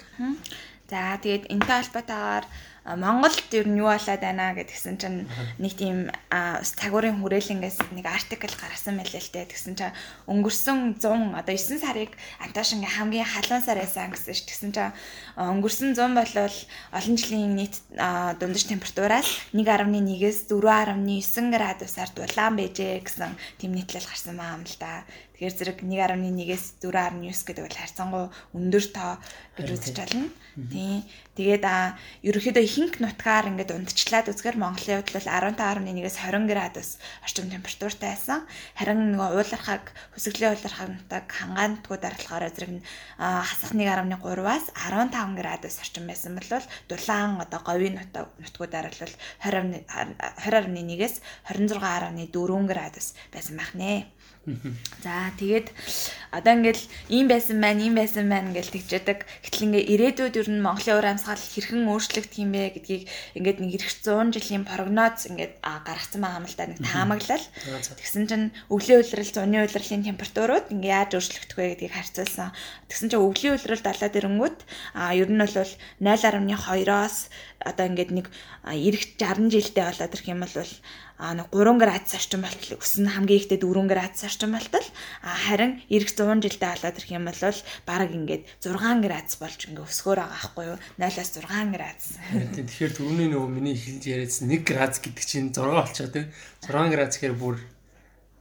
За 0.91 1.17
тэгээд 1.23 1.43
энэтэй 1.49 1.77
холбоотойгоор 1.79 2.45
Монголд 2.83 3.47
ер 3.55 3.63
нь 3.63 3.79
юу 3.79 3.87
болоод 3.87 4.19
байна 4.19 4.51
гэдгсэн 4.51 4.99
чинь 4.99 5.23
нэг 5.55 5.73
тийм 5.79 6.11
цагуурын 6.29 7.23
хүрээлэнгээс 7.23 7.95
нэг 7.95 8.05
артикл 8.11 8.51
гаргасан 8.51 8.99
байлээ 8.99 9.23
л 9.23 9.31
дээ. 9.31 9.51
Тэгсэн 9.55 9.73
чинь 9.79 9.95
өнгөрсөн 10.27 10.99
100 10.99 11.31
одоо 11.31 11.55
9 11.55 11.79
сарыг 11.79 12.11
Антошингийн 12.43 12.91
хамгийн 12.91 13.23
халуун 13.23 13.63
сар 13.63 13.79
байсан 13.79 14.11
гэсэн 14.11 14.35
ш. 14.35 14.43
Тэгсэн 14.43 14.71
чинь 14.75 14.95
өнгөрсөн 15.39 15.95
100 15.95 16.11
болвол 16.11 16.57
олон 16.91 17.15
жилийн 17.15 17.55
нийт 17.55 17.79
дундаж 17.95 18.67
температураас 18.67 19.31
1.1-ээс 19.55 20.51
4.9 20.51 21.55
градусаар 21.55 22.11
дулаан 22.11 22.59
байжээ 22.59 22.99
гэсэн 22.99 23.31
тийм 23.63 23.79
нийтлэл 23.79 24.03
гарсан 24.03 24.35
маа 24.35 24.59
юм 24.59 24.67
л 24.67 24.75
да. 24.75 25.07
Тэгэхээр 25.43 25.59
зэрэг 25.59 25.79
1.1-ээс 25.83 26.79
4.9 26.79 27.35
гэдэг 27.43 27.63
бол 27.67 27.75
харьцангуй 27.75 28.25
өндөр 28.55 28.85
тоо 28.95 29.19
гэж 29.59 29.67
үзэж 29.75 29.95
байна. 29.99 30.31
Тийм. 30.55 31.03
Тэгээд 31.35 31.65
а 31.67 31.99
ерөөхдөө 32.23 32.63
ихэнх 32.63 33.03
нутгаар 33.03 33.51
ингээд 33.51 33.75
ундчлаад 33.75 34.31
үзэхээр 34.31 34.55
Монголын 34.55 35.03
хувьд 35.03 35.11
бол 35.11 35.27
15.1-ээс 35.27 36.15
20 36.23 36.47
градус 36.47 36.95
орчим 37.27 37.51
температуртай 37.51 38.15
байсан. 38.15 38.47
Харин 38.79 39.19
нөгөө 39.19 39.29
уулархаг 39.35 39.83
хөсгөлийн 40.15 40.55
уулархаг 40.55 40.89
нутаг 40.95 41.25
хангаантгүй 41.27 41.97
дараалахаар 41.99 42.47
зэрэг 42.47 42.71
хасах 43.19 43.75
1.3-аас 43.75 44.65
15 44.79 45.41
градус 45.41 45.75
орчим 45.83 46.07
байсан 46.07 46.39
бол 46.39 46.63
дулаан 46.87 47.43
одоо 47.43 47.59
говийн 47.67 47.99
нутаг 47.99 48.31
нутгуудаар 48.39 48.87
бол 48.95 49.13
20 49.43 49.91
20.1-ээс 49.91 51.15
26.4 51.51 52.71
градус 52.71 53.07
байсан 53.33 53.59
байх 53.59 53.75
нэ. 53.75 54.12
За 54.43 55.31
тэгээд 55.39 55.71
одоо 56.35 56.51
ингээл 56.59 56.83
ийм 57.07 57.31
байсан 57.31 57.63
байна, 57.63 57.79
ийм 57.79 57.95
байсан 57.95 58.27
байна 58.27 58.51
гэж 58.51 58.75
тэгжээдэг. 58.75 59.23
Гэтэл 59.39 59.65
ингээ 59.71 59.83
ирээдүйд 59.87 60.35
ер 60.35 60.49
нь 60.51 60.59
Монголын 60.59 60.99
уур 60.99 61.07
амьсгал 61.07 61.39
хэрхэн 61.39 61.87
өөрчлөгдөх 61.87 62.43
юм 62.43 62.51
бэ 62.51 62.75
гэдгийг 62.75 63.03
ингээд 63.39 63.57
нэг 63.63 63.71
ирэх 63.79 63.91
100 64.03 64.35
жилийн 64.35 64.67
прогноз 64.67 65.31
ингээд 65.31 65.63
гаргацсан 65.63 66.19
байгаа 66.19 66.41
юм 66.43 66.47
л 66.51 66.57
да 66.59 66.65
нэг 66.67 66.79
таамаглал. 66.83 67.45
Тэгсэн 67.95 68.23
чинь 68.27 68.47
өвлийн 68.67 68.99
улирал, 68.99 69.31
зуны 69.31 69.57
улирлын 69.63 70.07
температурууд 70.11 70.65
ингээ 70.75 70.91
яаж 70.91 71.11
өөрчлөгдөх 71.15 71.55
вэ 71.55 71.65
гэдгийг 71.79 71.93
харьцуулсан. 71.95 72.51
Тэгсэн 72.91 73.07
чинь 73.15 73.23
өвлийн 73.23 73.55
улирал 73.55 73.79
далаад 73.79 74.17
ирэнгүүт 74.19 74.59
а 74.97 75.15
ер 75.15 75.29
нь 75.31 75.39
бол 75.39 75.71
0.2-оос 76.03 77.15
одоо 77.65 77.85
ингээд 77.87 78.11
нэг 78.11 78.27
ирэх 78.69 79.17
60 79.17 79.49
жилдээ 79.49 79.85
болоод 79.89 80.13
ирэх 80.13 80.27
юм 80.27 80.41
бол 80.43 80.55
а 81.23 81.33
нэг 81.37 81.47
3 81.55 81.79
градус 81.79 82.13
орчим 82.17 82.41
болтол 82.43 82.77
өснө. 82.83 83.09
Хамгийн 83.15 83.39
ихтэй 83.39 83.59
4 83.61 83.87
градус 83.87 84.21
орчим 84.27 84.51
болтол. 84.51 84.87
А 85.23 85.31
харин 85.31 85.79
эх 85.87 86.09
100 86.11 86.43
жилдээ 86.43 86.71
болоод 86.75 86.97
ирэх 86.99 87.11
юм 87.15 87.25
бол 87.29 87.39
баг 87.87 88.11
ингээд 88.11 88.43
6 88.59 89.05
градус 89.05 89.35
болж 89.39 89.59
ингээд 89.63 89.87
өсгөр 89.87 90.19
байгаа 90.19 90.35
байхгүй 90.35 90.65
юу? 90.67 90.77
0-аас 90.99 91.31
6 91.39 91.75
градус. 91.75 92.07
Тэгэхээр 92.57 92.91
түрүүний 92.97 93.29
нөгөө 93.31 93.49
миний 93.55 93.77
хэлж 93.77 94.03
яриадсан 94.03 94.51
1 94.51 94.67
градус 94.67 94.99
гэдэг 94.99 95.23
чинь 95.23 95.53
6 95.55 95.63
болчихоо 95.63 96.11
тийм 96.11 96.27
6 96.67 96.91
градус 96.91 97.15
гэхээр 97.15 97.37
бүр 97.39 97.55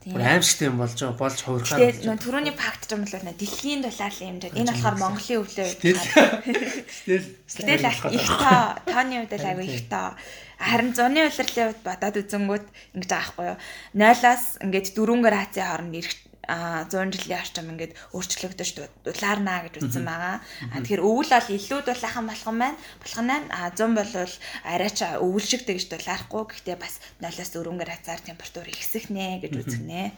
Бүр 0.02 0.23
аимшигтай 0.26 0.66
юм 0.66 0.82
болж 0.82 0.99
байгаа 0.99 1.14
болж 1.14 1.38
хуурхаа. 1.47 1.78
Тэгээд 1.78 2.02
нөө 2.02 2.18
түрүүний 2.18 2.54
факт 2.59 2.90
юм 2.90 3.06
бол 3.06 3.14
дэлхийн 3.38 3.87
дулаалын 3.87 4.42
хэмжээ. 4.42 4.59
Энэ 4.59 4.71
болохоор 4.75 4.97
Монголын 4.99 5.40
өвлөө. 5.47 5.68
Тэгэл 5.78 7.26
тэгэл 7.47 7.87
их 7.87 8.26
тоо 8.26 8.62
тооны 8.82 9.14
хувьд 9.23 9.35
л 9.38 9.47
аягүй 9.47 9.66
их 9.71 9.87
тоо. 9.87 10.18
Харин 10.59 10.90
зуны 10.90 11.23
улирлын 11.30 11.66
хувьд 11.71 11.87
бодоод 11.87 12.18
үзэнгүүт 12.18 12.66
ингэж 12.99 13.11
байгаа 13.14 13.30
байхгүй 13.30 13.47
юу. 13.47 13.59
0-аас 13.94 14.44
ингээд 14.59 14.87
4 14.90 15.23
градусын 15.23 15.66
хооронд 15.71 15.94
ирэх 15.94 16.14
а 16.49 16.84
100 16.90 17.14
жилийн 17.14 17.38
орчим 17.38 17.70
ингээд 17.70 17.94
өөрчлөгдөж 18.14 18.70
дулаарнаа 19.06 19.70
гэж 19.70 19.78
үзсэн 19.78 20.02
байгаа. 20.02 20.42
А 20.42 20.82
тэгэхээр 20.82 21.06
өвөл 21.06 21.30
бол 21.30 21.54
илүү 21.54 21.80
дулаахан 21.87 22.26
болгон 22.26 22.56
байна. 22.58 22.78
Болгон 22.99 23.26
байна. 23.30 23.46
А 23.54 23.70
100 23.70 23.94
болвол 23.94 24.34
арайч 24.66 24.99
өвөлшигтэй 25.22 25.75
гэж 25.78 25.87
дулаарахгүй. 25.94 26.42
Гэхдээ 26.50 26.76
бас 26.82 26.99
0-аас 27.22 27.50
4 27.54 27.78
градусаар 27.78 28.20
температур 28.26 28.66
ихсэх 28.66 29.06
нэ 29.14 29.38
гэж 29.38 29.52
үзэх 29.54 29.82
нэ. 29.87 30.11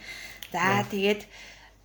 За 0.49 0.81
тэгээд 0.89 1.29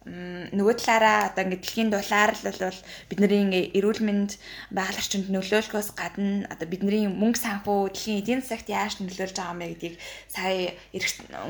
нөгөө 0.08 0.76
талаараа 0.80 1.28
одоо 1.28 1.44
ингээд 1.44 1.60
дэлхийн 1.60 1.92
дулаар 1.92 2.32
л 2.32 2.40
бол 2.48 2.80
бидний 3.12 3.68
эрүүл 3.76 4.00
мэнд 4.00 4.40
байгаль 4.72 4.96
орчинд 4.96 5.28
нөлөөлөхөөс 5.28 5.92
гадна 5.92 6.48
одоо 6.48 6.68
бидний 6.72 7.04
мөнгө 7.12 7.36
санхүү 7.36 7.92
дэлхийн 7.92 8.20
эдийн 8.24 8.40
засагт 8.40 8.72
яаж 8.72 9.04
нөлөөлж 9.04 9.36
байгаа 9.36 9.52
юм 9.52 9.60
бэ 9.60 9.68
гэдгийг 9.76 9.96
сая 10.32 10.72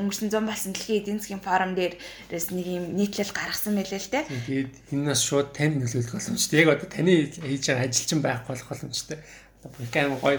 өнгөрсөн 0.02 0.34
100 0.34 0.50
болсон 0.50 0.72
дэлхийн 0.74 0.98
эдийн 0.98 1.18
засгийн 1.22 1.46
форум 1.46 1.78
дээрээс 1.78 2.48
нэг 2.50 2.66
юм 2.66 2.84
нийтлэл 2.98 3.30
гаргасан 3.30 3.78
байлээ 3.78 4.02
л 4.02 4.12
те. 4.18 4.26
Тэгээд 4.26 4.74
энэ 4.98 5.06
нас 5.14 5.22
шууд 5.22 5.54
танд 5.54 5.78
нөлөөлөх 5.78 6.18
боломжтой. 6.18 6.58
Яг 6.58 6.74
одоо 6.74 6.88
таны 6.90 7.30
хийж 7.30 7.64
байгаа 7.70 7.86
ажил 7.86 8.08
чинь 8.10 8.24
байхгүй 8.26 8.50
болох 8.50 8.66
боломжтой. 8.66 9.18
Одоо 9.62 9.70
бүхэн 9.78 10.18
гоё 10.18 10.38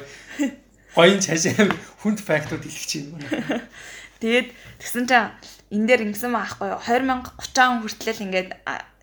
гоё 1.00 1.16
цаашаа 1.16 1.72
хүнд 2.04 2.20
фактууд 2.20 2.68
хэлчих 2.68 2.88
чинь. 2.92 3.16
Тэгээд 4.20 4.52
тэгсэн 4.84 5.08
чинь 5.08 5.32
энэ 5.72 5.88
дээр 5.88 6.02
ингэсэн 6.12 6.32
байхгүй 6.36 6.68
юу? 6.76 6.80
2030 6.84 7.72
он 7.72 7.80
хүртэл 7.88 8.24
ингээд 8.28 8.50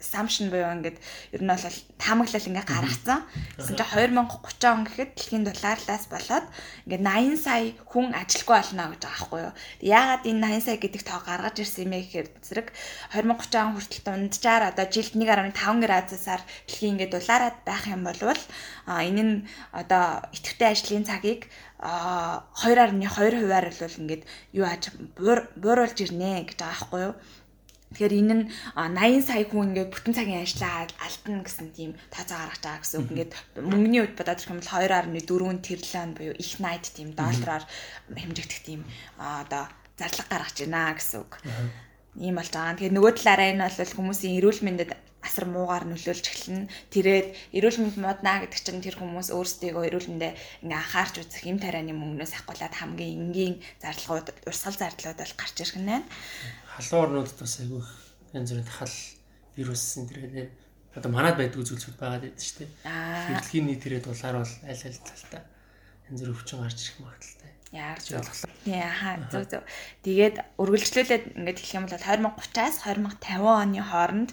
assumption 0.00 0.50
буюу 0.50 0.70
ингээд 0.78 0.98
ер 1.34 1.42
нь 1.42 1.50
бол 1.50 1.78
таамаглал 1.98 2.48
ингээд 2.48 2.70
гаргацсан. 2.70 3.20
Гэсэн 3.58 3.74
чинь 3.74 3.90
2030 3.90 4.64
он 4.70 4.82
гэхэд 4.86 5.10
дэлхийн 5.14 5.44
долларлаас 5.44 6.04
болоод 6.06 6.46
ингээд 6.86 7.02
80 7.02 7.36
сая 7.38 7.62
хүн 7.84 8.14
ажилгүй 8.14 8.56
болно 8.56 8.84
гэж 8.94 9.02
байгаа 9.02 9.18
байхгүй 9.18 9.40
юу. 9.42 9.54
Яагаад 9.82 10.22
энэ 10.26 10.46
80 10.58 10.66
сая 10.66 10.78
гэдэг 10.78 11.02
тоо 11.02 11.20
гаргаж 11.26 11.56
ирсэн 11.58 11.82
юм 11.84 11.92
бэ 11.92 11.98
гэхээр 12.06 12.28
зэрэг 12.46 12.68
2030 13.12 13.58
он 13.58 13.72
хүртэл 13.74 14.06
дунджаар 14.06 14.62
одоо 14.70 14.86
жилд 14.86 15.14
1.5 15.18 15.84
градусаар 15.84 16.42
дэлхийн 16.66 16.92
ингээд 16.94 17.14
дулаараад 17.14 17.56
байх 17.66 17.84
юм 17.90 18.02
бол 18.06 18.20
энэ 18.86 19.22
нь 19.22 19.34
одоо 19.72 20.22
идэвхтэй 20.32 20.68
ажлын 20.72 21.04
цагийг 21.04 21.50
а 21.78 22.42
2.2 22.58 23.06
хувиар 23.06 23.70
бол 23.70 24.00
ингээд 24.02 24.22
юу 24.52 24.66
ааж 24.66 24.90
бууруулж 25.62 25.98
ирнэ 26.02 26.42
гэж 26.48 26.58
байгаа 26.58 26.74
байхгүй 26.74 27.02
юу. 27.06 27.14
Тэгэхээр 27.88 28.14
энэ 28.20 28.34
нь 28.36 28.44
80 28.76 29.24
сая 29.24 29.44
хүн 29.48 29.72
ингээд 29.72 29.92
бүтэн 29.92 30.14
цагийн 30.14 30.44
ажлаа 30.44 30.84
алдна 31.00 31.40
гэсэн 31.40 31.68
тийм 31.72 31.90
тооцоо 32.12 32.36
гаргаж 32.36 32.60
байгаа 32.60 32.82
гэсэн 32.84 32.98
үг. 33.00 33.08
Ингээд 33.12 33.32
мөнгөний 33.64 34.00
үед 34.04 34.14
бодоод 34.14 34.38
ирэх 34.38 34.52
юм 34.52 34.60
бол 34.60 34.72
2.4 34.76 35.64
тэрлэн 35.64 36.10
буюу 36.12 36.34
их 36.36 36.52
найт 36.60 36.84
тийм 36.92 37.08
доллараар 37.16 37.64
хэмжигдэх 38.12 38.60
тийм 38.60 38.80
одоо 39.16 39.72
зарлага 39.96 40.28
гаргаж 40.28 40.56
байна 40.60 40.92
гэсэн 40.92 41.18
үг. 41.24 41.32
Ийм 42.20 42.36
болж 42.36 42.52
байгаа. 42.52 42.76
Тэгэхээр 42.76 42.96
нөгөө 42.96 43.12
талаараа 43.16 43.48
энэ 43.56 43.64
бол 43.72 43.96
хүмүүсийн 43.96 44.36
эрүүл 44.36 44.60
мэндэд 44.68 44.90
асар 45.28 45.44
муугаар 45.50 45.84
нөлөөлж 45.88 46.24
эхэлнэ. 46.30 46.70
Тэрээд 46.94 47.28
эрүүл 47.56 47.78
мэнд 47.82 47.96
моднаа 47.98 48.46
гэдэг 48.46 48.60
чинь 48.62 48.84
тэр 48.84 48.96
хүмүүс 48.98 49.34
өөрсдийгөө 49.34 49.84
эрүүл 49.90 50.08
мэндэ 50.14 50.30
ингээ 50.62 50.78
анхаарч 50.78 51.14
үзэх 51.20 51.44
юм 51.50 51.58
тарианы 51.58 51.92
мөнгнөөс 51.92 52.32
ахгуулаад 52.38 52.74
хамгийн 52.78 53.18
энгийн 53.28 53.54
зарлагууд, 53.82 54.30
урсгал 54.46 54.78
зардлууд 54.78 55.18
бол 55.18 55.34
гарч 55.34 55.56
ирэх 55.58 55.76
нь 55.78 55.90
байна. 55.90 56.06
Халуун 56.78 57.18
орнуудад 57.18 57.38
бас 57.42 57.54
айгүй 57.58 57.82
янз 58.38 58.50
бүрийн 58.54 58.70
хал 58.70 58.96
вирус 59.58 59.84
энэ 59.98 60.08
тэрэг 60.14 60.50
одоо 60.94 61.10
манад 61.10 61.34
байдгүй 61.34 61.66
зүйлсүүд 61.66 61.98
байгаад 61.98 62.22
байдаг 62.22 62.44
шүү 62.46 62.58
дээ. 62.62 62.70
Дэлхийн 63.34 63.66
нийт 63.66 63.82
ирээд 63.82 64.06
дулаар 64.06 64.36
бол 64.46 64.54
аль 64.62 64.84
аль 64.86 65.00
талтаа 65.02 65.42
янз 66.06 66.20
бүр 66.22 66.32
өвчин 66.38 66.62
гарч 66.62 66.78
ирэх 66.78 66.98
магадaltaй. 67.02 67.52
Яар 67.74 67.98
зөв. 68.00 68.24
Яа 68.64 69.12
зөв 69.28 69.44
зөв. 69.50 69.62
Тэгээд 70.06 70.36
үргэлжлүүлээд 70.56 71.24
ингээд 71.36 71.58
хэлэх 71.58 71.76
юм 71.76 71.84
бол 71.84 71.98
2030-аас 71.98 72.76
2050 72.86 73.42
оны 73.44 73.82
хооронд 73.82 74.30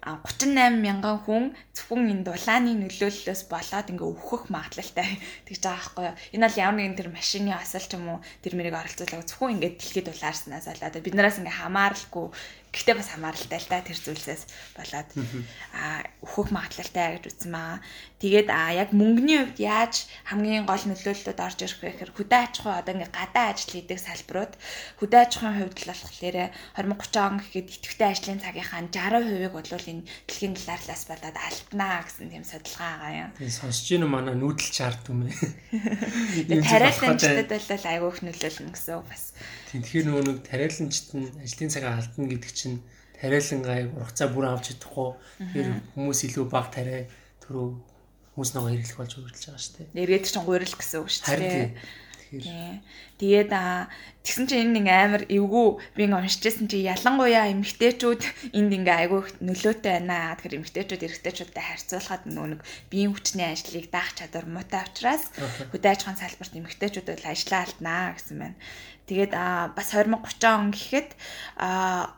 38 0.00 0.80
мянган 0.80 1.20
хүн 1.24 1.44
зөвхөн 1.76 2.08
энэ 2.08 2.24
дулааны 2.24 2.72
нөлөөллөөс 2.80 3.42
болоод 3.52 3.92
ингээ 3.92 4.08
өвхөх 4.08 4.48
магадлалтай 4.48 5.20
тэгж 5.46 5.60
байгаа 5.60 5.76
байхгүй 5.76 6.04
юу. 6.08 6.16
Энэ 6.34 6.44
бол 6.48 6.62
ямар 6.64 6.78
нэгэн 6.80 6.96
тэр 6.96 7.08
машины 7.12 7.52
асал 7.52 7.84
ч 7.84 7.92
юм 8.00 8.08
уу? 8.16 8.24
Тэр 8.40 8.56
мэрийг 8.56 8.80
оролцуулаад 8.80 9.28
зөвхөн 9.28 9.60
ингээ 9.60 9.76
дэлхийд 9.76 10.08
дулаарснаас 10.08 10.66
болоод 10.72 11.04
биднээс 11.04 11.40
ингээ 11.44 11.58
хамааралгүй. 11.60 12.26
Гэхдээ 12.70 12.96
бас 12.96 13.08
хамааралтай 13.12 13.58
л 13.60 13.68
та 13.68 13.84
тэр 13.84 13.98
зүйлсээс 14.00 14.42
болоод. 14.78 15.08
Аа 15.76 16.00
өөхөх 16.24 16.48
магадлалтай 16.54 17.18
гэж 17.18 17.24
үзсэн 17.28 17.50
маа. 17.52 17.82
Тэгээд 18.20 18.48
аа 18.52 18.76
яг 18.76 18.92
мөнгөний 18.92 19.40
хувьд 19.40 19.58
яаж 19.64 20.04
хамгийн 20.28 20.68
гол 20.68 20.84
нөлөөллөд 20.84 21.40
орж 21.40 21.58
ирэх 21.64 21.80
вэ 21.80 21.88
гэхээр 21.96 22.12
хөдөө 22.12 22.40
аж 22.44 22.54
ахуй 22.60 22.74
одоо 22.76 22.92
ингээ 22.92 23.12
гадаа 23.16 23.46
ажил 23.56 23.72
хийдэг 23.72 23.96
салбарууд 23.96 24.52
хөдөө 25.00 25.20
аж 25.24 25.32
ахуйн 25.40 25.56
хувьд 25.56 25.78
л 25.80 25.88
болохоор 25.88 26.12
2030 26.20 27.16
он 27.24 27.36
гэхэд 27.40 27.68
идэвхтэй 27.80 28.08
ажлын 28.12 28.44
цагийнхаа 28.44 28.80
60%-ыг 28.92 29.52
бол 29.56 29.88
энэ 29.88 30.04
дэлхийн 30.28 30.54
талаарлаас 30.60 31.02
болоод 31.08 31.36
алднаа 31.40 31.96
гэсэн 32.04 32.28
тийм 32.28 32.44
судалгаа 32.44 32.92
байгаа 33.00 33.24
юм. 33.24 33.32
Тийм 33.40 33.52
сонсож 33.56 33.88
ийн 33.88 34.04
манай 34.04 34.36
нүүдэл 34.36 34.68
чарт 34.68 35.04
юм 35.08 35.24
ээ. 35.24 36.60
Тариаланчдад 36.68 37.48
бол 37.48 37.88
айгүйх 37.88 38.18
нөлөөлнө 38.20 38.72
гэсэн 38.76 39.00
бас 39.08 39.32
Тэгэхээр 39.70 40.06
нөгөө 40.10 40.24
нэг 40.26 40.38
тариаланчт 40.42 41.08
нь 41.14 41.30
ажлын 41.46 41.70
цагаа 41.70 42.02
алдна 42.02 42.26
гэдэг 42.26 42.50
чинь 42.50 42.82
тариалан 43.14 43.60
гай 43.62 43.80
ургацаа 43.86 44.28
бүр 44.34 44.50
авч 44.50 44.74
чадахгүй. 44.74 45.14
Тэр 45.54 45.66
хүмүүс 45.94 46.20
илүү 46.26 46.44
баг 46.50 46.74
тариа 46.74 47.06
төрөө 47.46 47.89
хүмүүс 48.34 48.50
нөгөө 48.54 48.70
хэрэглэх 48.70 48.98
болж 49.00 49.12
үргэлж 49.18 49.44
байгаа 49.46 49.62
шүү 49.62 49.74
дээ. 49.74 50.02
Эргээд 50.06 50.24
чинь 50.30 50.46
гуйрал 50.46 50.76
гэсэн 50.78 50.98
үг 51.02 51.10
шүү 51.10 51.24
дээ. 51.34 52.78
Тэгээд 53.18 53.50
аа 53.50 53.90
тэгсэн 54.22 54.46
чинь 54.46 54.70
энэ 54.70 54.78
ингээ 54.86 54.98
амар 55.02 55.24
эвгүй 55.26 55.68
би 55.98 56.06
ингээ 56.06 56.22
уншижсэн 56.22 56.70
чи 56.70 56.86
ялангуяа 56.86 57.50
эмгтээчүүд 57.50 58.22
энд 58.54 58.70
ингээ 58.70 58.96
айгүй 59.02 59.20
нөлөөтэй 59.42 59.92
байна. 59.98 60.38
Тэгэхээр 60.38 60.58
эмгтээчүүд 60.62 61.06
эрэгтэйчүүдтэй 61.10 61.64
харьцуулахад 61.66 62.30
нөгөө 62.30 62.62
биеийн 62.86 63.12
хүчний 63.18 63.50
ажлыг 63.50 63.90
даах 63.90 64.14
чадвар 64.14 64.46
муутай 64.46 64.86
учраас 64.86 65.26
хөдөө 65.74 65.90
аж 65.90 66.00
ахуйн 66.06 66.22
салбарт 66.22 66.54
эмгтээчүүд 66.54 67.08
бол 67.10 67.26
ажиллаа 67.34 67.60
алднаа 67.66 68.14
гэсэн 68.14 68.36
байна. 68.38 68.56
Тэгээд 69.10 69.34
бас 69.74 69.90
2030 69.90 70.46
он 70.46 70.70
гэхэд 70.70 71.18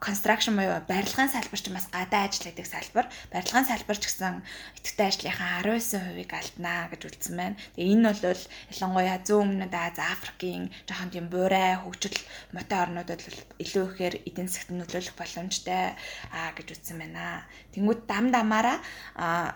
construction 0.05 0.61
буюу 0.61 0.77
барилгын 0.85 1.33
салбар 1.33 1.57
ч 1.57 1.73
бас 1.73 1.89
гадаа 1.89 2.29
ажилладаг 2.29 2.67
салбар. 2.69 3.07
Барилгын 3.33 3.65
салбар 3.65 3.97
ч 3.97 4.13
гэсэн 4.13 4.45
идэвхтэй 4.77 5.09
ажлынхаа 5.09 5.65
19%-ийг 5.65 6.33
алднаа 6.37 6.93
гэж 6.93 7.01
үлдсэн 7.09 7.35
байна. 7.41 7.57
Тэгээ 7.81 7.93
энэ 7.97 8.13
бол 8.13 8.43
ялангуяа 8.77 9.19
зүүн 9.25 9.49
өмнөд 9.57 9.73
Аз, 9.73 9.97
Африкийн 9.97 10.69
жоохон 10.85 11.09
тийм 11.09 11.27
буурай 11.33 11.81
хөгжил 11.81 12.19
мотой 12.53 12.79
орнуудад 12.85 13.25
илүү 13.57 13.85
ихээр 13.97 14.15
эдийн 14.29 14.53
засгт 14.53 14.77
нөлөөлөх 14.77 15.17
боломжтой 15.17 15.97
аа 16.29 16.53
гэж 16.53 16.77
үзсэн 16.77 17.01
байна. 17.01 17.49
Тэнгүүд 17.73 18.01
дам 18.07 18.29
дамаараа 18.33 18.79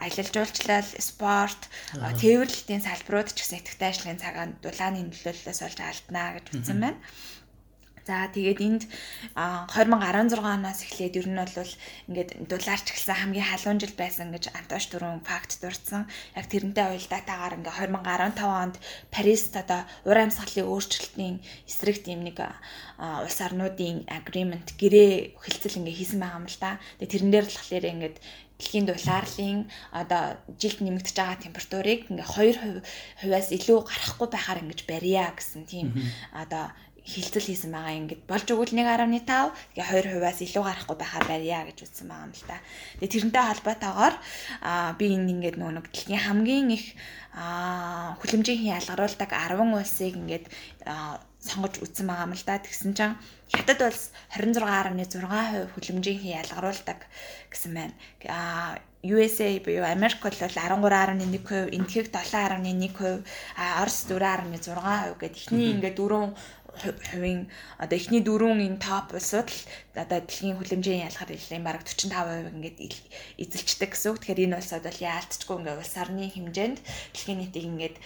аялал 0.01 0.31
жуулчлал, 0.33 0.89
спорт, 1.01 1.69
тээвэрлэлтийн 1.93 2.83
салбарууд 2.83 3.33
ч 3.33 3.45
гэсэн 3.45 3.61
идэвхтэй 3.61 3.89
ажлын 3.93 4.21
цагаан 4.21 4.51
дулааны 4.65 5.05
нөлөөллөөс 5.05 5.61
болж 5.61 5.79
алднаа 5.81 6.41
гэж 6.41 6.47
үзсэн 6.57 6.79
байна. 6.81 6.99
За 8.07 8.31
тэгээд 8.31 8.61
энд 8.63 8.83
2016 9.35 10.39
оноос 10.39 10.79
эхлээд 10.87 11.19
ер 11.19 11.27
нь 11.27 11.43
бол 11.43 11.73
ингээд 12.07 12.31
дулаарч 12.47 12.87
эхэлсэн 12.95 13.19
хамгийн 13.19 13.51
халуун 13.51 13.83
жил 13.83 13.95
байсан 13.99 14.31
гэж 14.31 14.55
Антош 14.55 14.87
дөрөв 14.95 15.27
факт 15.27 15.59
дурдсан. 15.59 16.07
Яг 16.39 16.47
тэрнтэй 16.47 16.87
уялдаатаагаар 16.87 17.59
ингээд 17.59 17.91
2015 17.99 18.47
онд 18.47 18.79
Парист 19.11 19.59
одоо 19.59 19.83
уур 20.07 20.19
амьсгалын 20.23 20.71
өөрчлөлтийн 20.71 21.43
эсрэг 21.67 21.99
тийм 22.07 22.23
нэг 22.23 22.39
улс 23.27 23.39
орнуудын 23.43 24.07
agreement 24.07 24.79
гэрээ 24.79 25.43
хэлцэл 25.43 25.83
ингээд 25.83 25.99
хийсэн 25.99 26.23
байгаа 26.23 26.39
юм 26.39 26.47
л 26.47 26.59
да. 26.63 26.79
Тэгээд 27.03 27.11
тэрэн 27.11 27.31
дээр 27.35 27.47
болохоор 27.51 27.87
ингээд 27.91 28.17
дэлхийн 28.57 28.89
дулаарлын 28.89 29.69
одоо 29.93 30.41
жилд 30.57 30.81
нэмэгдэж 30.81 31.13
байгаа 31.13 31.45
температурыг 31.45 32.09
ингээ 32.09 32.25
2% 32.25 32.81
хувиас 33.21 33.49
илүү 33.53 33.79
гарахгүй 33.85 34.29
байхаар 34.33 34.63
ингэж 34.65 34.81
барья 34.89 35.29
гэсэн 35.37 35.69
тийм 35.69 35.93
одоо 36.33 36.73
хилцэл 37.07 37.47
хийсэн 37.47 37.71
байгаа 37.71 37.95
ингээд 38.03 38.23
болж 38.27 38.47
өгвөл 38.51 38.75
1.5 38.75 39.23
тэгээ 39.79 40.19
2%-аас 40.19 40.39
илүү 40.43 40.65
гарахгүй 40.67 40.97
байхаар 40.99 41.27
барья 41.31 41.63
гэж 41.63 41.79
үздсэн 41.87 42.11
байгаа 42.11 42.27
юм 42.27 42.35
л 42.35 42.45
та. 42.51 42.59
Тэгээ 42.99 43.15
тэрнтэй 43.15 43.45
холбоотойгоор 43.47 44.15
би 44.99 45.05
энэ 45.15 45.31
ингээд 45.35 45.57
нөгөө 45.63 45.75
нэг 45.79 45.87
дэлхийн 45.87 46.25
хамгийн 46.27 46.69
их 46.75 46.85
хүлэмжийн 48.19 48.75
ялгаруулдаг 48.75 49.31
10 49.31 49.79
улсыг 49.79 50.15
ингээд 50.19 50.47
сонгож 51.47 51.75
үтсэн 51.79 52.07
байгаа 52.11 52.27
юм 52.27 52.35
л 52.35 52.43
да. 52.43 52.59
Тэгсэн 52.59 52.91
чинь 52.99 53.15
хятад 53.55 53.81
улс 53.87 54.11
26.6% 54.35 55.71
хүлэмжийн 55.79 56.43
ялгаруулдаг 56.43 57.07
гэсэн 57.55 57.71
байна. 57.71 57.95
Аа 58.27 58.83
USA 59.07 59.55
буюу 59.63 59.87
Америк 59.87 60.19
бол 60.19 60.35
13.1%, 60.35 61.71
Энэтхэг 61.71 62.11
7.1%, 62.11 63.23
а 63.55 63.83
Орос 63.83 64.03
4.6% 64.11 65.21
гэдэг 65.21 65.37
ихний 65.39 65.71
ингээд 65.79 65.95
дөрөв 65.95 66.35
хувийн 66.83 67.49
одоо 67.79 67.97
эхний 67.97 68.23
дөрвөн 68.25 68.61
энэ 68.67 68.83
топ 68.83 69.15
улсууд 69.17 69.49
л 69.49 69.61
одоо 70.03 70.19
дэлхийн 70.21 70.59
хүлэмжийн 70.59 71.07
ялгаар 71.09 71.31
хэллийн 71.33 71.65
бараг 71.65 71.83
45% 71.87 72.53
ингээд 72.53 72.79
эзэлцдэг 73.43 73.91
гэсэн 73.93 74.11
үг. 74.13 74.19
Тэгэхээр 74.21 74.45
энэ 74.51 74.59
улсууд 74.61 74.85
бол 74.87 75.05
яалтчгүй 75.13 75.57
ингээд 75.57 75.81
улс 75.81 75.95
орны 75.97 76.25
хэмжээнд 76.29 76.79
дэлхийн 77.13 77.39
нийтийг 77.41 77.67
ингээд 77.71 77.97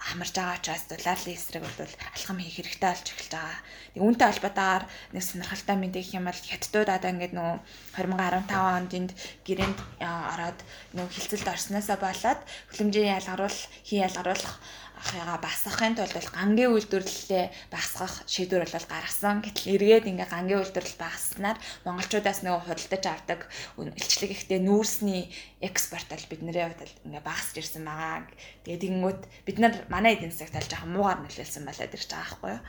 хамарж 0.00 0.32
байгаа 0.32 0.56
учраас 0.56 0.84
долларын 0.88 1.36
эсрэг 1.36 1.62
бол 1.62 1.92
алхам 2.16 2.38
хийх 2.40 2.56
хэрэгтэй 2.56 2.88
болж 2.88 3.06
эхэлж 3.12 3.32
байгаа. 3.36 3.58
Тэг 3.92 4.00
үүнтэй 4.00 4.28
холбоотойгоор 4.32 4.84
нэг 5.12 5.24
сонирхолтой 5.24 5.76
мэдээ 5.76 6.02
гэх 6.02 6.16
юм 6.16 6.24
бол 6.24 6.40
хятадууд 6.40 6.88
одоо 6.88 7.10
ингээд 7.12 7.34
нөгөө 7.36 7.56
2015 8.00 8.80
онд 8.80 8.92
энд 8.96 9.10
гэрээнд 9.44 9.78
ороод 10.00 10.58
нөгөө 10.96 11.12
хилцэлд 11.12 11.52
орсноосоо 11.52 11.98
болоод 12.00 12.40
хүлэмжийн 12.72 13.14
ялгаруул 13.20 13.58
хий 13.84 14.00
ялгаруулах 14.00 14.56
ахыгаа 15.00 15.40
басгахын 15.40 15.96
тулд 15.96 16.12
бол 16.12 16.30
гангийн 16.36 16.72
үйлдвэрлэлээ 16.76 17.44
багасгах 17.72 18.14
шийдвэр 18.28 18.68
бол 18.68 18.86
гаргасан. 18.92 19.40
Гэтэл 19.40 19.72
эргээд 19.80 20.10
ингээ 20.12 20.28
гангийн 20.28 20.60
үйлдвэрлэл 20.60 21.00
багаснаар 21.00 21.58
монголчуудаас 21.88 22.40
нөгөө 22.44 22.62
худалдаж 22.68 23.04
авдаг 23.08 23.40
илчлэг 23.80 24.30
ихтэй 24.36 24.60
нүүрсний 24.60 25.32
экспорт 25.64 26.08
бол 26.12 26.26
биднэрээ 26.28 26.66
хувьд 26.68 26.92
ингээ 27.08 27.24
багасч 27.24 27.54
ирсэн 27.56 27.88
байгаа. 27.88 28.28
Тэгээд 28.68 28.84
тэгэнгүүт 28.84 29.22
бид 29.48 29.56
нар 29.56 29.74
манай 29.88 30.20
эдийн 30.20 30.36
засагт 30.36 30.60
аль 30.60 30.68
жоохон 30.68 30.92
муугар 30.92 31.18
нөлөөлсөн 31.24 31.64
болоод 31.64 31.96
ирж 31.96 32.08
байгаа 32.12 32.28
байхгүй 32.28 32.50
юу? 32.52 32.60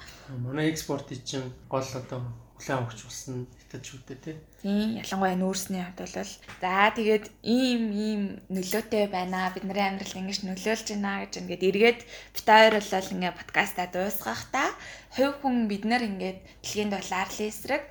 Манай 0.48 0.66
экспортын 0.72 1.20
чинь 1.28 1.52
гол 1.68 1.84
одоо 1.84 2.24
хүлээн 2.62 2.78
авахч 2.86 3.02
болсон 3.10 3.50
хятадчүүдтэй 3.66 4.18
тий. 4.22 4.36
Тийм 4.62 5.02
ялангуяа 5.02 5.34
нүүрсний 5.34 5.82
хувьд 5.82 6.00
бол 6.06 6.14
за 6.62 6.94
тэгээд 6.94 7.26
ийм 7.42 7.84
ийм 7.90 8.22
нөлөөтэй 8.54 9.10
байна. 9.10 9.50
Бидний 9.50 9.82
амьдралд 9.82 10.22
ингэж 10.22 10.40
нөлөөлж 10.46 10.88
байна 10.94 11.26
гэж 11.26 11.34
ингээд 11.42 11.68
эргээд 11.74 12.00
бит 12.06 12.46
хоёр 12.46 12.74
бол 12.78 13.14
ингээ 13.18 13.34
подкастаа 13.34 13.88
дуусгах 13.90 14.46
та 14.54 14.70
хувь 15.18 15.42
хүн 15.42 15.66
бид 15.66 15.84
нар 15.90 16.06
ингээд 16.06 16.40
дэлхийн 16.62 16.94
долларын 16.94 17.50
эсрэг 17.50 17.86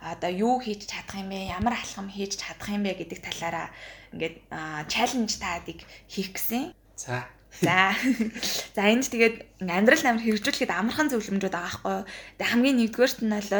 одоо 0.00 0.30
юу 0.32 0.56
хийж 0.64 0.88
чадах 0.88 1.20
юм 1.20 1.28
бэ? 1.28 1.52
Ямар 1.52 1.76
алхам 1.76 2.08
хийж 2.08 2.40
чадах 2.40 2.72
юм 2.72 2.88
бэ 2.88 2.96
гэдэг 3.04 3.20
талаараа 3.20 3.68
ингээд 4.16 4.36
чаленж 4.88 5.36
таадыг 5.36 5.84
хийх 6.08 6.32
гэсэн. 6.32 6.72
За 6.96 7.28
За. 7.62 7.94
За 8.74 8.82
энд 8.90 9.06
тэгээд 9.06 9.62
амьдрал 9.62 10.04
амар 10.06 10.24
хэрэгжүүлэхэд 10.24 10.72
амархан 10.74 11.10
зөвлөмжүүд 11.10 11.54
байгаа 11.54 12.02
юу. 12.02 12.02
Тэгээд 12.38 12.50
хамгийн 12.50 12.78
нэгдүгээрт 12.82 13.18
нь 13.22 13.30
бол 13.30 13.50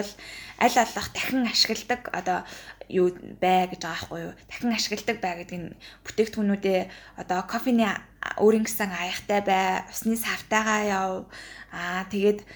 аль 0.58 0.78
аллах 0.82 1.08
дахин 1.14 1.46
ашигладаг 1.46 2.02
одоо 2.10 2.38
юу 2.88 3.14
бай 3.40 3.70
гэж 3.70 3.80
байгаа 3.80 3.94
байхгүй 3.94 4.20
юу. 4.26 4.34
Дахин 4.50 4.72
ашигладаг 4.74 5.16
бай 5.22 5.34
гэдэг 5.40 5.58
нь 5.58 5.76
бүтээгдэхүүнүүдээ 6.04 6.80
одоо 7.22 7.40
кофений 7.46 7.92
өөрийн 8.40 8.64
гэсэн 8.64 8.90
аяхтай 8.90 9.40
бай, 9.44 9.84
усны 9.88 10.16
савтайгаа 10.16 10.80
яв. 10.88 11.12
Аа 11.74 12.06
тэгээд 12.08 12.46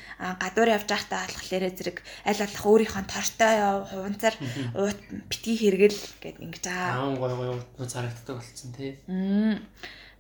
гадуур 0.43 0.69
явж 0.75 0.89
байхдаа 0.89 1.27
болохоор 1.27 1.65
зэрэг 1.75 1.99
аль 2.25 2.43
аллах 2.43 2.65
өөрийнхөө 2.67 3.05
тортой 3.07 3.55
яв, 3.59 3.79
хуванцар 3.91 4.35
уут 4.75 5.01
битгий 5.29 5.57
хэрэгэл 5.59 6.01
гэд 6.23 6.37
ингэж 6.39 6.65
аа. 6.71 7.03
Аа 7.03 7.17
гой 7.19 7.33
гой 7.35 7.49
уут 7.55 7.91
зарагддаг 7.91 8.39
болсон 8.39 8.71
тий. 8.75 8.99
Мм. 9.07 9.59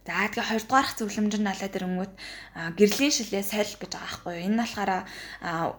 За 0.09 0.25
тэгээ 0.33 0.57
20 0.57 0.73
дугаарх 0.73 0.93
зөвлөмж 0.97 1.35
нь 1.37 1.45
болоод 1.45 1.77
ирэнгүүт 1.77 2.15
гэрлийн 2.81 3.13
шилээ 3.13 3.45
соль 3.45 3.77
гэж 3.77 3.93
байгаа 3.93 4.09
байхгүй 4.09 4.33
юу. 4.41 4.45
Энэ 4.49 4.57
нь 4.57 4.63
болохоор 4.65 4.93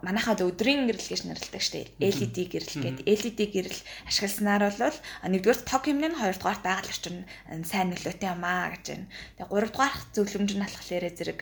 манайхад 0.05 0.45
өдрийн 0.45 0.85
гэрэл 0.85 1.09
гэж 1.09 1.21
нэрлэдэг 1.25 1.63
шүү 1.65 1.73
дээ. 1.97 2.13
LED 2.13 2.37
гэрэл 2.53 2.75
гэдэг. 2.77 3.05
LED 3.09 3.39
гэрэл 3.49 3.79
ашигласнаар 4.05 4.63
бол 4.69 4.97
нэгдүгээр 5.33 5.59
тог 5.65 5.81
хэмнээ 5.81 6.09
нь 6.13 6.19
2 6.21 6.37
дугаар 6.37 6.61
байгаль 6.61 6.93
орчин 6.93 7.17
сайн 7.65 7.89
нөлөөтэй 7.89 8.29
юм 8.29 8.45
аа 8.45 8.69
гэж 8.77 8.85
байна. 8.93 9.09
Тэгээ 9.41 9.49
3 9.49 9.73
дугаарх 9.73 9.99
зөвлөмж 10.13 10.51
нь 10.53 10.61
болохоор 10.61 11.05
зэрэг 11.09 11.39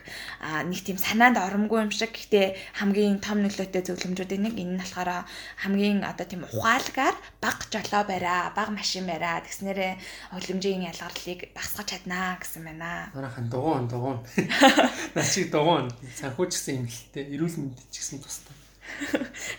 нэг 0.72 0.80
тийм 0.80 0.96
санаанд 0.96 1.38
оромгүй 1.44 1.84
юм 1.84 1.92
шиг 1.92 2.16
гэхдээ 2.16 2.80
хамгийн 2.80 3.20
том 3.20 3.44
нөлөөтэй 3.44 3.84
зөвлөмжүүдийн 3.84 4.48
нэг 4.48 4.56
энэ 4.56 4.74
нь 4.74 4.80
болохоор 4.80 5.28
хамгийн 5.60 6.08
одоо 6.08 6.24
тийм 6.24 6.48
ухаалгаар 6.48 7.16
баг 7.44 7.68
жолоо 7.68 8.04
бариа, 8.08 8.56
баг 8.56 8.72
машин 8.72 9.04
бариа 9.12 9.44
тэгснээрээ 9.44 9.94
хөлөмжийн 10.32 10.88
ялгарлыг 10.88 11.52
багсгаж 11.52 11.88
чаднаа 11.92 12.40
гэсэн 12.40 12.64
байна 12.64 12.77
байна. 12.78 13.12
Манайхан 13.14 13.50
дугуун 13.50 13.88
дугуун. 13.88 14.20
Начиг 15.16 15.52
дугуун. 15.52 15.90
Санхүү 16.16 16.46
ч 16.50 16.54
гэсэн 16.58 16.76
юм 16.78 16.88
хэлтэй. 16.88 17.26
Эрүүл 17.34 17.58
мэнд 17.58 17.78
ч 17.90 17.96
гэсэн 18.00 18.22
тустай. 18.22 18.56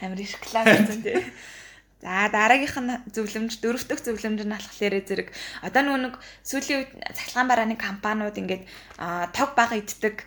Амар 0.00 0.20
их 0.22 0.38
класс 0.40 0.66
гэсэн 0.66 1.02
тий. 1.02 1.18
За 1.98 2.30
дараагийнх 2.30 2.78
нь 2.78 2.94
зөвлөмж 3.10 3.58
дөрөв 3.58 3.82
дэх 3.90 3.98
зөвлөмж 4.06 4.46
нь 4.46 4.54
болохоор 4.54 4.94
зэрэг 5.02 5.34
одоо 5.66 5.82
нэг 5.82 6.14
сүүлийн 6.46 6.78
үед 6.86 6.90
цахилгаан 6.94 7.50
барааны 7.50 7.74
компаниуд 7.74 8.38
ингээд 8.38 8.62
тог 9.34 9.58
бага 9.58 9.82
иддэг 9.82 10.22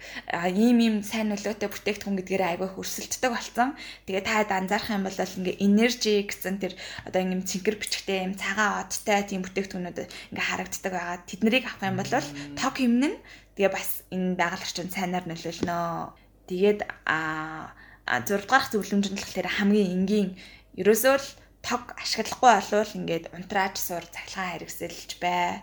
ийм 0.52 0.84
ийм 0.84 0.96
сайн 1.00 1.32
нөлөөтэй 1.32 1.72
бүтээгдэхүүн 1.72 2.20
гэдгээр 2.20 2.44
айгүй 2.60 2.70
хөрсөлддөг 2.76 3.32
болсон. 3.32 3.80
Тэгээ 4.04 4.28
та 4.28 4.44
анзаарах 4.52 4.92
юм 4.92 5.08
бол 5.08 5.16
ингээд 5.16 5.64
energy 5.64 6.28
гэсэн 6.28 6.60
тэр 6.60 6.76
одоо 7.08 7.20
ингээд 7.24 7.48
цэнхэр 7.48 7.80
бичгтэй 7.80 8.20
юм 8.28 8.36
цагаан 8.36 8.84
одтой 8.84 9.24
тийм 9.24 9.40
бүтээгдэхүүнүүд 9.48 10.00
ингээд 10.36 10.48
харагддаг 10.52 10.92
байгаа. 10.92 11.24
Тэднийг 11.24 11.64
авах 11.72 11.88
юм 11.88 11.98
бол 12.04 12.12
тог 12.60 12.74
хэмнэн 12.76 13.16
тэгээ 13.56 13.72
бас 13.72 14.04
энэ 14.12 14.36
байгаль 14.36 14.60
орчинд 14.60 14.92
сайнаар 14.92 15.24
нөлөөлнө. 15.24 16.20
Тэгээд 16.52 16.84
а 17.08 17.72
6 18.04 18.44
дахь 18.44 18.68
зөвлөмж 18.76 19.08
нь 19.08 19.16
болохоор 19.16 19.48
хамгийн 19.48 20.04
энгийн 20.04 20.30
ерөөсөө 20.76 21.16
л 21.16 21.28
тог 21.62 21.94
ашиглахгүй 21.98 22.50
болвол 22.50 22.98
ингээд 22.98 23.26
унтраач 23.38 23.76
сур 23.78 24.04
цахилгаан 24.06 24.52
хэрэгсэлж 24.58 25.10
бай 25.22 25.62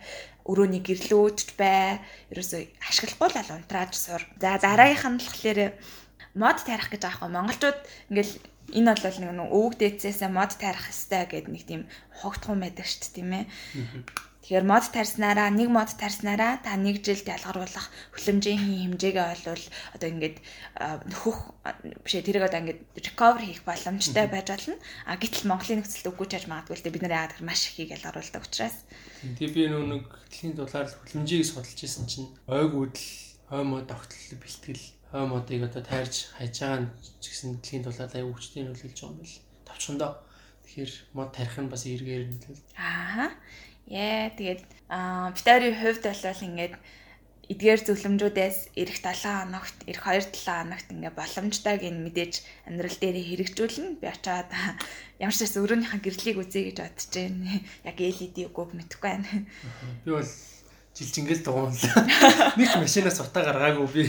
өрөөний 0.49 0.81
гэрлүүдж 0.81 1.61
бай. 1.61 2.01
Ерөөсөө 2.33 2.63
ашиглахгүй 2.89 3.29
л 3.37 3.57
унтраач 3.61 3.93
сур 3.93 4.25
за 4.41 4.57
дараагийнх 4.57 5.05
нь 5.05 5.21
болохоор 5.21 5.61
мод 6.33 6.59
тарих 6.65 6.89
гэж 6.89 7.03
аахгүй. 7.05 7.29
Монголчууд 7.29 7.79
ингээл 8.09 8.35
энэ 8.73 8.97
бол 8.97 9.19
нэг 9.21 9.53
өвөг 9.53 9.75
дээдсээс 9.77 10.25
мод 10.33 10.57
тарих 10.57 10.89
хэвээр 10.89 11.29
гэдэг 11.29 11.53
нэг 11.53 11.65
тийм 11.69 11.83
хогтхон 12.25 12.65
байдаг 12.65 12.89
шүү 12.89 13.01
дээ 13.05 13.17
тийм 13.17 13.31
ээ 13.37 13.45
Тэгэхээр 14.49 14.65
мод 14.65 14.89
тарснараа 14.97 15.53
нэг 15.53 15.69
мод 15.69 15.93
тарснараа 16.01 16.57
та 16.65 16.73
нэг 16.81 17.05
жилд 17.05 17.29
ялгаруулах 17.29 17.93
хөлөмжийн 18.17 18.97
хэмжээгээ 18.97 19.27
олвол 19.37 19.65
одоо 19.93 20.09
ингээд 20.09 20.41
нөхөх 21.05 21.53
бишээ 22.01 22.25
тэрийг 22.25 22.49
одоо 22.49 22.65
ингээд 22.65 22.81
recover 22.97 23.45
хийх 23.45 23.61
боломжтой 23.69 24.25
байж 24.25 24.49
болно. 24.49 24.81
А 25.05 25.21
гэтэл 25.21 25.53
Монголын 25.53 25.85
нөхцөлд 25.85 26.09
үгүй 26.17 26.27
чаж 26.33 26.49
магадгүй 26.49 26.81
л 26.81 26.85
дээ 26.89 26.97
бид 26.97 27.05
нар 27.05 27.29
яагаад 27.29 27.33
гэхээр 27.37 27.45
маш 27.53 27.61
ихийг 27.69 27.93
ялгаруулдаг 27.93 28.43
учраас. 28.49 28.77
Тэгээ 29.21 29.53
би 29.53 29.63
нэг 29.69 30.05
дэлхийн 30.33 30.57
дулаар 30.57 30.89
хөлөмжийг 30.97 31.45
судалж 31.45 31.81
исэн 31.85 32.09
чинь 32.09 32.33
ойгуудл 32.49 33.05
хой 33.53 33.63
мод 33.69 33.85
тогтлол 33.85 34.33
бэлтгэл 34.41 34.85
хой 35.13 35.25
модыг 35.29 35.61
одоо 35.69 35.85
тайрж 35.85 36.33
хайж 36.41 36.57
байгаа 36.65 36.89
ч 37.21 37.25
гэсэн 37.29 37.61
дэлхийн 37.61 37.85
дулаар 37.85 38.17
аяг 38.17 38.33
хүчтэй 38.33 38.65
нөлөөлж 38.65 38.97
байгаа 38.97 39.13
юм 39.13 39.21
бэл. 39.21 39.45
Тавчхандаа. 39.69 40.13
Тэгэхээр 40.65 40.93
мод 41.13 41.33
тарих 41.37 41.57
нь 41.61 41.69
бас 41.69 41.85
эргээр 41.85 42.25
нөлөөл. 42.33 42.65
Аа. 42.77 43.29
Яа 43.89 44.29
тэгээд 44.37 44.63
битари 45.35 45.73
хувьд 45.73 46.05
бол 46.05 46.45
ингээд 46.45 46.75
эдгээр 47.49 47.81
зөвлөмжүүдээс 47.81 48.77
эх 48.77 49.01
7 49.01 49.25
хоногт 49.25 49.77
эх 49.89 50.05
2 50.05 50.29
7 50.29 50.45
хоногт 50.45 50.89
ингээ 50.93 51.13
боломжтойг 51.17 51.83
нь 51.89 52.05
мэдээж 52.05 52.45
амьдрал 52.69 52.99
дээр 53.01 53.17
хэрэгжүүлнэ. 53.25 53.97
Би 53.97 54.07
очиад 54.13 54.53
ямар 55.25 55.33
ч 55.33 55.41
гэсэн 55.41 55.65
өрөөнийхөө 55.65 56.01
гэрлийг 56.05 56.37
үзье 56.37 56.69
гэж 56.69 56.77
бодож 56.85 57.09
байна. 57.17 57.65
Яг 57.89 57.97
LED 57.97 58.37
үгүйг 58.53 58.71
мэдэхгүй 58.77 59.09
байна. 59.09 59.29
Би 60.05 60.11
бол 60.13 60.31
жилжингэл 60.93 61.41
дугуунлаа. 61.41 62.05
Нэг 62.61 62.71
машинаас 62.77 63.25
утаа 63.25 63.49
гаргаагүй 63.49 63.89
би. 63.97 64.03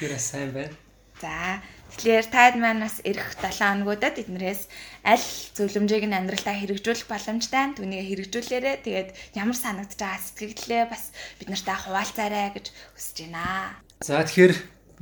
Тэгэхээр 0.00 0.16
сайн 0.16 0.56
байна. 0.56 0.83
За 1.20 1.62
Тэгэхээр 1.94 2.26
таад 2.26 2.58
маань 2.58 2.82
бас 2.82 2.98
эх 3.06 3.38
7 3.38 3.54
хоногудад 3.54 4.18
эднэрээс 4.18 4.66
аль 5.06 5.26
зөвлөмжийг 5.54 6.10
нь 6.10 6.16
амьдралтаа 6.18 6.58
хэрэгжүүлэх 6.58 7.06
боломжтой 7.06 7.70
түүнийг 7.78 8.10
хэрэгжүүлээрэ 8.10 8.82
тэгээд 8.82 9.08
ямар 9.38 9.54
санагдаж 9.54 9.94
байгаа 9.94 10.18
сэтгэлдээ 10.18 10.90
бас 10.90 11.14
бид 11.38 11.48
нартай 11.54 11.76
хуваалцаарай 11.78 12.50
гэж 12.58 12.66
хүсэж 12.98 13.30
байна. 13.30 13.78
За 14.02 14.26
тэгэхээр 14.26 14.54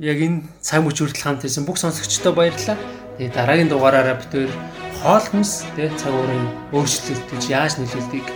яг 0.05 0.17
энэ 0.21 0.45
цаг 0.61 0.85
мөч 0.85 1.01
хүртэл 1.01 1.25
хамт 1.25 1.45
ирсэн 1.49 1.65
бүх 1.65 1.81
сонсогчдод 1.81 2.37
баярлалаа. 2.37 2.77
Тэгээд 3.17 3.33
дараагийн 3.33 3.71
дугаараараа 3.73 4.17
бид 4.21 4.29
тээр 4.29 4.53
хоол 5.01 5.25
хүнс 5.33 5.65
тэгээд 5.73 5.97
цаг 5.97 6.13
уурын 6.13 6.45
өөрчлөлт 6.77 7.25
гэж 7.25 7.43
яаж 7.49 7.73
нөлөөлдгийг 7.81 8.27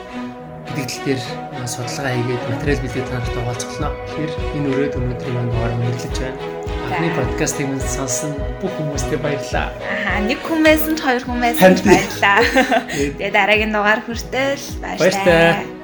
гэдэг 0.66 0.86
тал 0.90 1.02
дээр 1.06 1.22
судалгаа 1.70 2.14
хийгээд 2.18 2.44
материал 2.50 2.82
бэлдээд 2.82 3.06
танартай 3.06 3.42
хуваалцуулна. 3.46 3.90
Тэгэхээр 4.10 4.32
энэ 4.58 4.70
өрөөд 4.74 4.98
өнөөдрийн 4.98 5.36
маань 5.38 5.52
дугаар 5.54 5.74
мэрлэж 5.78 6.18
байна. 6.18 6.57
Анхны 6.88 7.12
подкастыг 7.12 7.68
минь 7.68 7.84
сонсон 7.84 8.32
бүх 8.64 8.72
хүмүүстээ 8.80 9.20
баярлалаа. 9.20 9.76
Аа 10.08 10.24
нэг 10.24 10.40
хүмүүст 10.40 10.88
нь 10.88 10.96
хоёр 10.96 11.24
хүмүүст 11.28 11.60
баярлалаа. 11.84 12.40
Тэгээ 13.20 13.32
дараагийн 13.36 13.76
дугаар 13.76 14.00
хүртэл 14.08 14.64
баярлалаа. 14.80 15.77